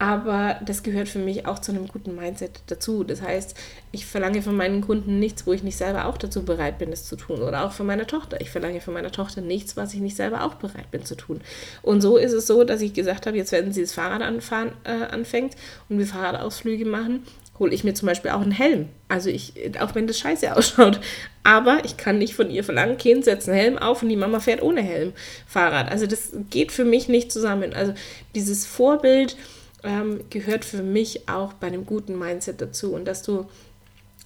aber 0.00 0.58
das 0.64 0.82
gehört 0.82 1.10
für 1.10 1.18
mich 1.18 1.44
auch 1.44 1.58
zu 1.58 1.72
einem 1.72 1.86
guten 1.86 2.16
Mindset 2.16 2.62
dazu. 2.68 3.04
Das 3.04 3.20
heißt, 3.20 3.54
ich 3.92 4.06
verlange 4.06 4.40
von 4.40 4.56
meinen 4.56 4.80
Kunden 4.80 5.18
nichts, 5.18 5.46
wo 5.46 5.52
ich 5.52 5.62
nicht 5.62 5.76
selber 5.76 6.06
auch 6.06 6.16
dazu 6.16 6.42
bereit 6.42 6.78
bin, 6.78 6.90
es 6.90 7.04
zu 7.04 7.16
tun. 7.16 7.42
Oder 7.42 7.66
auch 7.66 7.72
von 7.72 7.86
meiner 7.86 8.06
Tochter. 8.06 8.40
Ich 8.40 8.48
verlange 8.48 8.80
von 8.80 8.94
meiner 8.94 9.12
Tochter 9.12 9.42
nichts, 9.42 9.76
was 9.76 9.92
ich 9.92 10.00
nicht 10.00 10.16
selber 10.16 10.44
auch 10.44 10.54
bereit 10.54 10.90
bin 10.90 11.04
zu 11.04 11.16
tun. 11.16 11.42
Und 11.82 12.00
so 12.00 12.16
ist 12.16 12.32
es 12.32 12.46
so, 12.46 12.64
dass 12.64 12.80
ich 12.80 12.94
gesagt 12.94 13.26
habe, 13.26 13.36
jetzt 13.36 13.52
werden 13.52 13.74
sie 13.74 13.82
das 13.82 13.92
Fahrrad 13.92 14.22
anfahren, 14.22 14.72
äh, 14.84 15.04
anfängt 15.12 15.54
und 15.90 15.98
wir 15.98 16.06
Fahrradausflüge 16.06 16.86
machen, 16.86 17.26
hole 17.60 17.72
ich 17.72 17.84
mir 17.84 17.94
zum 17.94 18.06
Beispiel 18.06 18.32
auch 18.32 18.40
einen 18.40 18.50
Helm. 18.50 18.88
Also 19.08 19.30
ich, 19.30 19.52
auch 19.78 19.94
wenn 19.94 20.08
das 20.08 20.18
scheiße 20.18 20.56
ausschaut. 20.56 20.98
Aber 21.44 21.82
ich 21.84 21.96
kann 21.96 22.18
nicht 22.18 22.34
von 22.34 22.50
ihr 22.50 22.64
verlangen, 22.64 22.98
Kind, 22.98 23.24
setzt 23.24 23.48
einen 23.48 23.58
Helm 23.58 23.78
auf 23.78 24.02
und 24.02 24.08
die 24.08 24.16
Mama 24.16 24.40
fährt 24.40 24.62
ohne 24.62 24.82
Helm 24.82 25.12
Fahrrad. 25.46 25.90
Also 25.90 26.06
das 26.06 26.32
geht 26.50 26.72
für 26.72 26.84
mich 26.84 27.08
nicht 27.08 27.30
zusammen. 27.30 27.72
Also 27.74 27.94
dieses 28.34 28.66
Vorbild 28.66 29.36
ähm, 29.84 30.24
gehört 30.30 30.64
für 30.64 30.82
mich 30.82 31.28
auch 31.28 31.52
bei 31.52 31.68
einem 31.68 31.86
guten 31.86 32.18
Mindset 32.18 32.60
dazu. 32.60 32.94
Und 32.94 33.04
dass 33.04 33.22
du 33.22 33.46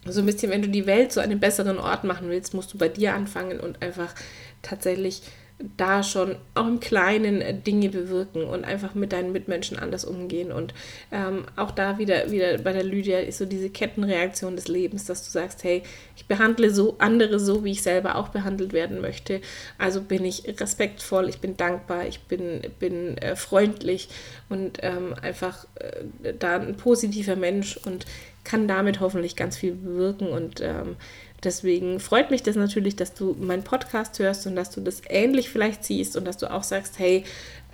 so 0.06 0.20
ein 0.20 0.26
bisschen, 0.26 0.50
wenn 0.50 0.62
du 0.62 0.68
die 0.68 0.86
Welt 0.86 1.12
zu 1.12 1.20
einem 1.20 1.40
besseren 1.40 1.78
Ort 1.78 2.04
machen 2.04 2.28
willst, 2.30 2.54
musst 2.54 2.72
du 2.72 2.78
bei 2.78 2.88
dir 2.88 3.14
anfangen 3.14 3.60
und 3.60 3.82
einfach 3.82 4.14
tatsächlich 4.62 5.22
da 5.76 6.02
schon 6.02 6.36
auch 6.54 6.66
im 6.66 6.80
Kleinen 6.80 7.40
äh, 7.40 7.54
Dinge 7.54 7.88
bewirken 7.88 8.44
und 8.44 8.64
einfach 8.64 8.94
mit 8.94 9.12
deinen 9.12 9.32
Mitmenschen 9.32 9.78
anders 9.78 10.04
umgehen. 10.04 10.50
Und 10.50 10.74
ähm, 11.12 11.44
auch 11.56 11.70
da 11.70 11.98
wieder, 11.98 12.30
wieder 12.30 12.58
bei 12.58 12.72
der 12.72 12.82
Lydia 12.82 13.20
ist 13.20 13.38
so 13.38 13.46
diese 13.46 13.70
Kettenreaktion 13.70 14.56
des 14.56 14.66
Lebens, 14.66 15.04
dass 15.04 15.24
du 15.24 15.30
sagst, 15.30 15.62
hey, 15.62 15.82
ich 16.16 16.26
behandle 16.26 16.70
so 16.70 16.96
andere 16.98 17.38
so, 17.38 17.64
wie 17.64 17.70
ich 17.70 17.82
selber 17.82 18.16
auch 18.16 18.28
behandelt 18.28 18.72
werden 18.72 19.00
möchte. 19.00 19.40
Also 19.78 20.00
bin 20.02 20.24
ich 20.24 20.44
respektvoll, 20.60 21.28
ich 21.28 21.38
bin 21.38 21.56
dankbar, 21.56 22.06
ich 22.06 22.20
bin, 22.20 22.62
bin 22.80 23.16
äh, 23.18 23.36
freundlich 23.36 24.08
und 24.48 24.78
ähm, 24.82 25.14
einfach 25.22 25.66
äh, 25.76 26.34
da 26.36 26.56
ein 26.56 26.76
positiver 26.76 27.36
Mensch 27.36 27.76
und 27.76 28.06
kann 28.42 28.68
damit 28.68 29.00
hoffentlich 29.00 29.36
ganz 29.36 29.56
viel 29.56 29.74
bewirken 29.74 30.28
und 30.28 30.60
ähm, 30.60 30.96
deswegen 31.44 32.00
freut 32.00 32.30
mich 32.30 32.42
das 32.42 32.56
natürlich, 32.56 32.96
dass 32.96 33.14
du 33.14 33.36
meinen 33.38 33.62
Podcast 33.62 34.18
hörst 34.18 34.46
und 34.46 34.56
dass 34.56 34.70
du 34.70 34.80
das 34.80 35.02
ähnlich 35.08 35.50
vielleicht 35.50 35.84
siehst 35.84 36.16
und 36.16 36.24
dass 36.24 36.36
du 36.36 36.50
auch 36.50 36.62
sagst, 36.62 36.98
hey, 36.98 37.24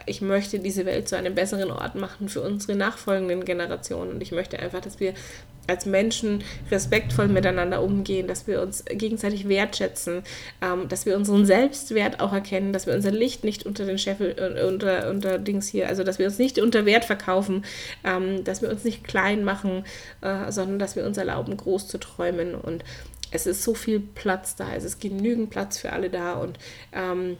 ich 0.06 0.20
möchte 0.20 0.59
diese 0.59 0.87
Welt 0.87 1.09
zu 1.09 1.16
einem 1.16 1.35
besseren 1.35 1.70
Ort 1.70 1.94
machen 1.94 2.28
für 2.28 2.40
unsere 2.42 2.76
nachfolgenden 2.76 3.44
Generationen. 3.44 4.12
Und 4.12 4.22
ich 4.22 4.33
möchte 4.33 4.59
einfach, 4.59 4.80
dass 4.80 4.98
wir 5.00 5.14
als 5.66 5.87
Menschen 5.87 6.42
respektvoll 6.70 7.28
miteinander 7.28 7.83
umgehen, 7.83 8.26
dass 8.26 8.46
wir 8.46 8.61
uns 8.61 8.85
gegenseitig 8.87 9.48
wertschätzen, 9.48 10.22
ähm, 10.61 10.88
dass 10.88 11.06
wir 11.06 11.16
unseren 11.16 11.46
Selbstwert 11.46 12.20
auch 12.20 12.33
erkennen, 12.33 12.72
dass 12.72 12.87
wir 12.87 12.94
unser 12.94 13.12
Licht 13.12 13.44
nicht 13.44 13.66
unter 13.66 13.85
den 13.85 13.98
Scheffel, 13.98 14.35
äh, 14.37 14.64
unter, 14.64 15.09
unter 15.11 15.38
Dings 15.38 15.68
hier, 15.68 15.88
also 15.88 16.02
dass 16.02 16.18
wir 16.18 16.26
uns 16.26 16.38
nicht 16.38 16.59
unter 16.59 16.87
Wert 16.87 17.04
verkaufen, 17.04 17.64
ähm, 18.02 18.42
dass 18.42 18.62
wir 18.62 18.70
uns 18.70 18.85
nicht 18.85 19.04
klein 19.04 19.44
machen, 19.44 19.85
äh, 20.22 20.50
sondern 20.50 20.78
dass 20.78 20.96
wir 20.96 21.06
uns 21.06 21.18
erlauben, 21.18 21.56
groß 21.56 21.87
zu 21.87 21.98
träumen. 21.98 22.54
Und 22.54 22.83
es 23.30 23.46
ist 23.46 23.62
so 23.62 23.74
viel 23.74 24.00
Platz 24.00 24.56
da, 24.56 24.74
es 24.74 24.84
ist 24.84 25.00
genügend 25.00 25.50
Platz 25.50 25.78
für 25.78 25.92
alle 25.92 26.10
da 26.10 26.34
und 26.34 26.58
ähm, 26.92 27.36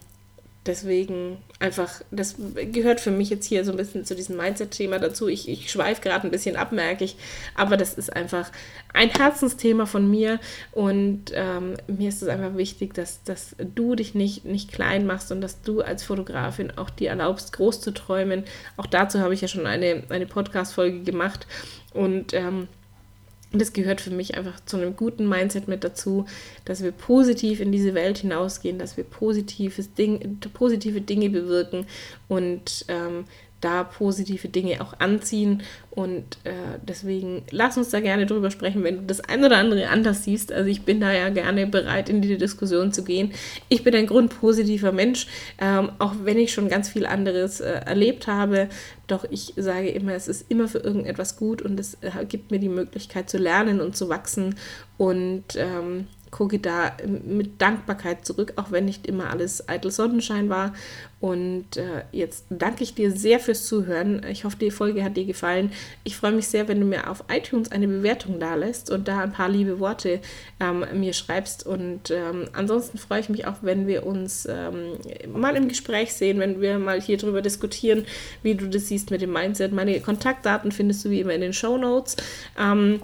deswegen 0.67 1.39
einfach, 1.59 2.03
das 2.11 2.37
gehört 2.73 3.01
für 3.01 3.11
mich 3.11 3.31
jetzt 3.31 3.47
hier 3.47 3.65
so 3.65 3.71
ein 3.71 3.77
bisschen 3.79 4.05
zu 4.05 4.15
diesem 4.15 4.37
Mindset-Thema 4.37 4.99
dazu. 4.99 5.27
Ich, 5.29 5.49
ich 5.49 5.71
schweife 5.71 6.03
gerade 6.03 6.27
ein 6.27 6.31
bisschen 6.31 6.57
ab, 6.57 6.73
merke 6.73 7.05
ich, 7.05 7.17
aber 7.55 7.77
das 7.77 7.95
ist 7.95 8.15
einfach 8.15 8.51
ein 8.93 9.09
Herzensthema 9.09 9.87
von 9.87 10.11
mir 10.11 10.39
und 10.73 11.33
ähm, 11.35 11.75
mir 11.87 12.11
ist 12.11 12.23
es 12.23 12.29
einfach 12.29 12.57
wichtig, 12.57 12.93
dass, 12.93 13.23
dass 13.25 13.57
du 13.59 13.95
dich 13.95 14.15
nicht, 14.15 14.45
nicht 14.45 14.71
klein 14.71 15.07
machst 15.07 15.33
und 15.33 15.41
dass 15.41 15.63
du 15.63 15.81
als 15.81 16.03
Fotografin 16.03 16.73
auch 16.77 16.91
dir 16.91 17.11
erlaubst, 17.11 17.53
groß 17.55 17.81
zu 17.81 17.93
träumen. 17.93 18.45
Auch 18.77 18.87
dazu 18.87 19.21
habe 19.21 19.33
ich 19.33 19.41
ja 19.41 19.49
schon 19.49 19.67
eine, 19.67 20.05
eine 20.11 20.27
Podcast-Folge 20.27 21.03
gemacht 21.03 21.47
und 21.95 22.35
ähm, 22.35 22.69
und 23.53 23.61
das 23.61 23.73
gehört 23.73 24.01
für 24.01 24.11
mich 24.11 24.37
einfach 24.37 24.61
zu 24.65 24.77
einem 24.77 24.95
guten 24.95 25.29
Mindset 25.29 25.67
mit 25.67 25.83
dazu, 25.83 26.27
dass 26.65 26.83
wir 26.83 26.93
positiv 26.93 27.61
in 27.61 27.73
diese 27.73 27.95
Welt 27.95 28.19
hinausgehen, 28.19 28.79
dass 28.79 28.97
wir 28.97 29.05
positives 29.05 29.93
Ding, 29.95 30.39
positive 30.55 31.01
Dinge 31.01 31.31
bewirken 31.31 31.87
und 32.29 32.85
ähm, 32.89 33.25
da 33.61 33.85
positive 33.85 34.49
Dinge 34.49 34.81
auch 34.81 34.99
anziehen. 34.99 35.63
Und 35.91 36.39
äh, 36.45 36.53
deswegen 36.83 37.43
lass 37.51 37.77
uns 37.77 37.91
da 37.91 38.01
gerne 38.01 38.27
drüber 38.27 38.51
sprechen, 38.51 38.85
wenn 38.85 38.97
du 38.97 39.03
das 39.03 39.21
ein 39.21 39.45
oder 39.45 39.59
andere 39.59 39.89
anders 39.89 40.25
siehst. 40.25 40.53
Also 40.53 40.71
ich 40.71 40.83
bin 40.83 41.01
da 41.01 41.13
ja 41.13 41.29
gerne 41.31 41.67
bereit, 41.67 42.09
in 42.09 42.23
die 42.23 42.39
Diskussion 42.39 42.93
zu 42.93 43.05
gehen. 43.05 43.33
Ich 43.69 43.83
bin 43.83 43.95
ein 43.95 44.07
grundpositiver 44.07 44.93
Mensch, 44.93 45.27
ähm, 45.61 45.91
auch 45.99 46.15
wenn 46.23 46.39
ich 46.39 46.53
schon 46.53 46.69
ganz 46.69 46.89
viel 46.89 47.07
anderes 47.07 47.61
äh, 47.61 47.81
erlebt 47.85 48.27
habe. 48.27 48.69
Doch 49.07 49.25
ich 49.29 49.55
sage 49.57 49.89
immer, 49.89 50.13
es 50.13 50.29
ist 50.29 50.51
immer 50.51 50.69
für 50.69 50.79
irgendetwas 50.79 51.37
gut 51.37 51.61
und 51.61 51.79
es 51.81 51.95
äh, 52.03 52.25
gibt 52.29 52.51
mir 52.51 52.61
die 52.61 52.69
Möglichkeit 52.69 53.29
zu 53.29 53.39
lernen 53.39 53.81
und 53.81 53.97
zu 53.97 54.09
wachsen. 54.09 54.55
Und 54.97 55.57
ähm, 55.57 56.07
gucke 56.31 56.59
da 56.59 56.93
mit 57.07 57.61
Dankbarkeit 57.61 58.25
zurück, 58.25 58.55
auch 58.57 58.71
wenn 58.71 58.85
nicht 58.85 59.07
immer 59.07 59.31
alles 59.31 59.69
eitel 59.69 59.91
Sonnenschein 59.91 60.49
war. 60.49 60.73
Und 61.21 61.77
äh, 61.77 62.05
jetzt 62.13 62.47
danke 62.49 62.83
ich 62.83 62.95
dir 62.95 63.11
sehr 63.11 63.41
fürs 63.41 63.67
Zuhören. 63.67 64.25
Ich 64.31 64.45
hoffe, 64.45 64.57
die 64.59 64.71
Folge 64.71 65.05
hat 65.05 65.19
dir 65.19 65.27
gefallen. 65.27 65.71
Ich 66.03 66.17
freue 66.17 66.33
mich 66.33 66.49
sehr, 66.49 66.67
wenn 66.67 66.81
du 66.81 66.87
mir 66.87 67.11
auf 67.11 67.25
iTunes 67.31 67.71
eine 67.73 67.89
Bewertung 67.89 68.41
da 68.41 68.55
lässt 68.55 68.91
und 68.91 69.07
da 69.07 69.19
ein 69.21 69.33
paar 69.33 69.51
liebe 69.51 69.81
Worte 69.81 70.21
ähm, 70.61 70.87
mir 70.95 71.13
schreibst. 71.13 71.67
Und 71.67 72.11
ähm, 72.11 72.49
ansonsten 72.55 72.97
freue 72.97 73.21
ich 73.21 73.29
mich 73.29 73.47
auch, 73.47 73.57
wenn 73.61 73.87
wir 73.87 74.07
uns 74.07 74.49
ähm, 74.51 74.95
mal 75.35 75.57
im 75.57 75.69
Gespräch 75.69 76.15
sehen, 76.15 76.39
wenn 76.39 76.63
wir 76.63 76.79
mal 76.79 77.03
hier 77.03 77.19
drüber 77.19 77.43
diskutieren, 77.43 78.07
wie 78.43 78.55
du 78.55 78.69
das 78.69 78.89
siehst 78.89 79.11
mit 79.11 79.21
dem 79.21 79.33
Mindset. 79.33 79.73
Meine 79.73 80.01
Kontaktdaten 80.01 80.73
findest 80.73 81.05
du 81.05 81.11
wie 81.11 81.21
immer 81.21 81.35
in 81.35 81.43
den 81.43 81.53
Show 81.53 81.77
Notes. 81.77 82.17
Ähm, 82.59 83.03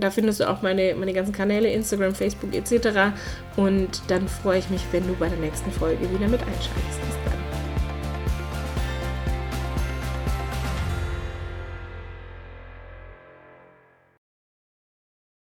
da 0.00 0.10
findest 0.10 0.40
du 0.40 0.48
auch 0.48 0.62
meine, 0.62 0.94
meine 0.94 1.12
ganzen 1.12 1.32
Kanäle, 1.32 1.70
Instagram, 1.72 2.14
Facebook 2.14 2.54
etc. 2.54 3.12
Und 3.56 4.02
dann 4.08 4.28
freue 4.28 4.58
ich 4.58 4.70
mich, 4.70 4.82
wenn 4.92 5.06
du 5.06 5.14
bei 5.14 5.28
der 5.28 5.38
nächsten 5.38 5.70
Folge 5.70 6.02
wieder 6.12 6.28
mit 6.28 6.40
einschaltest. 6.40 7.39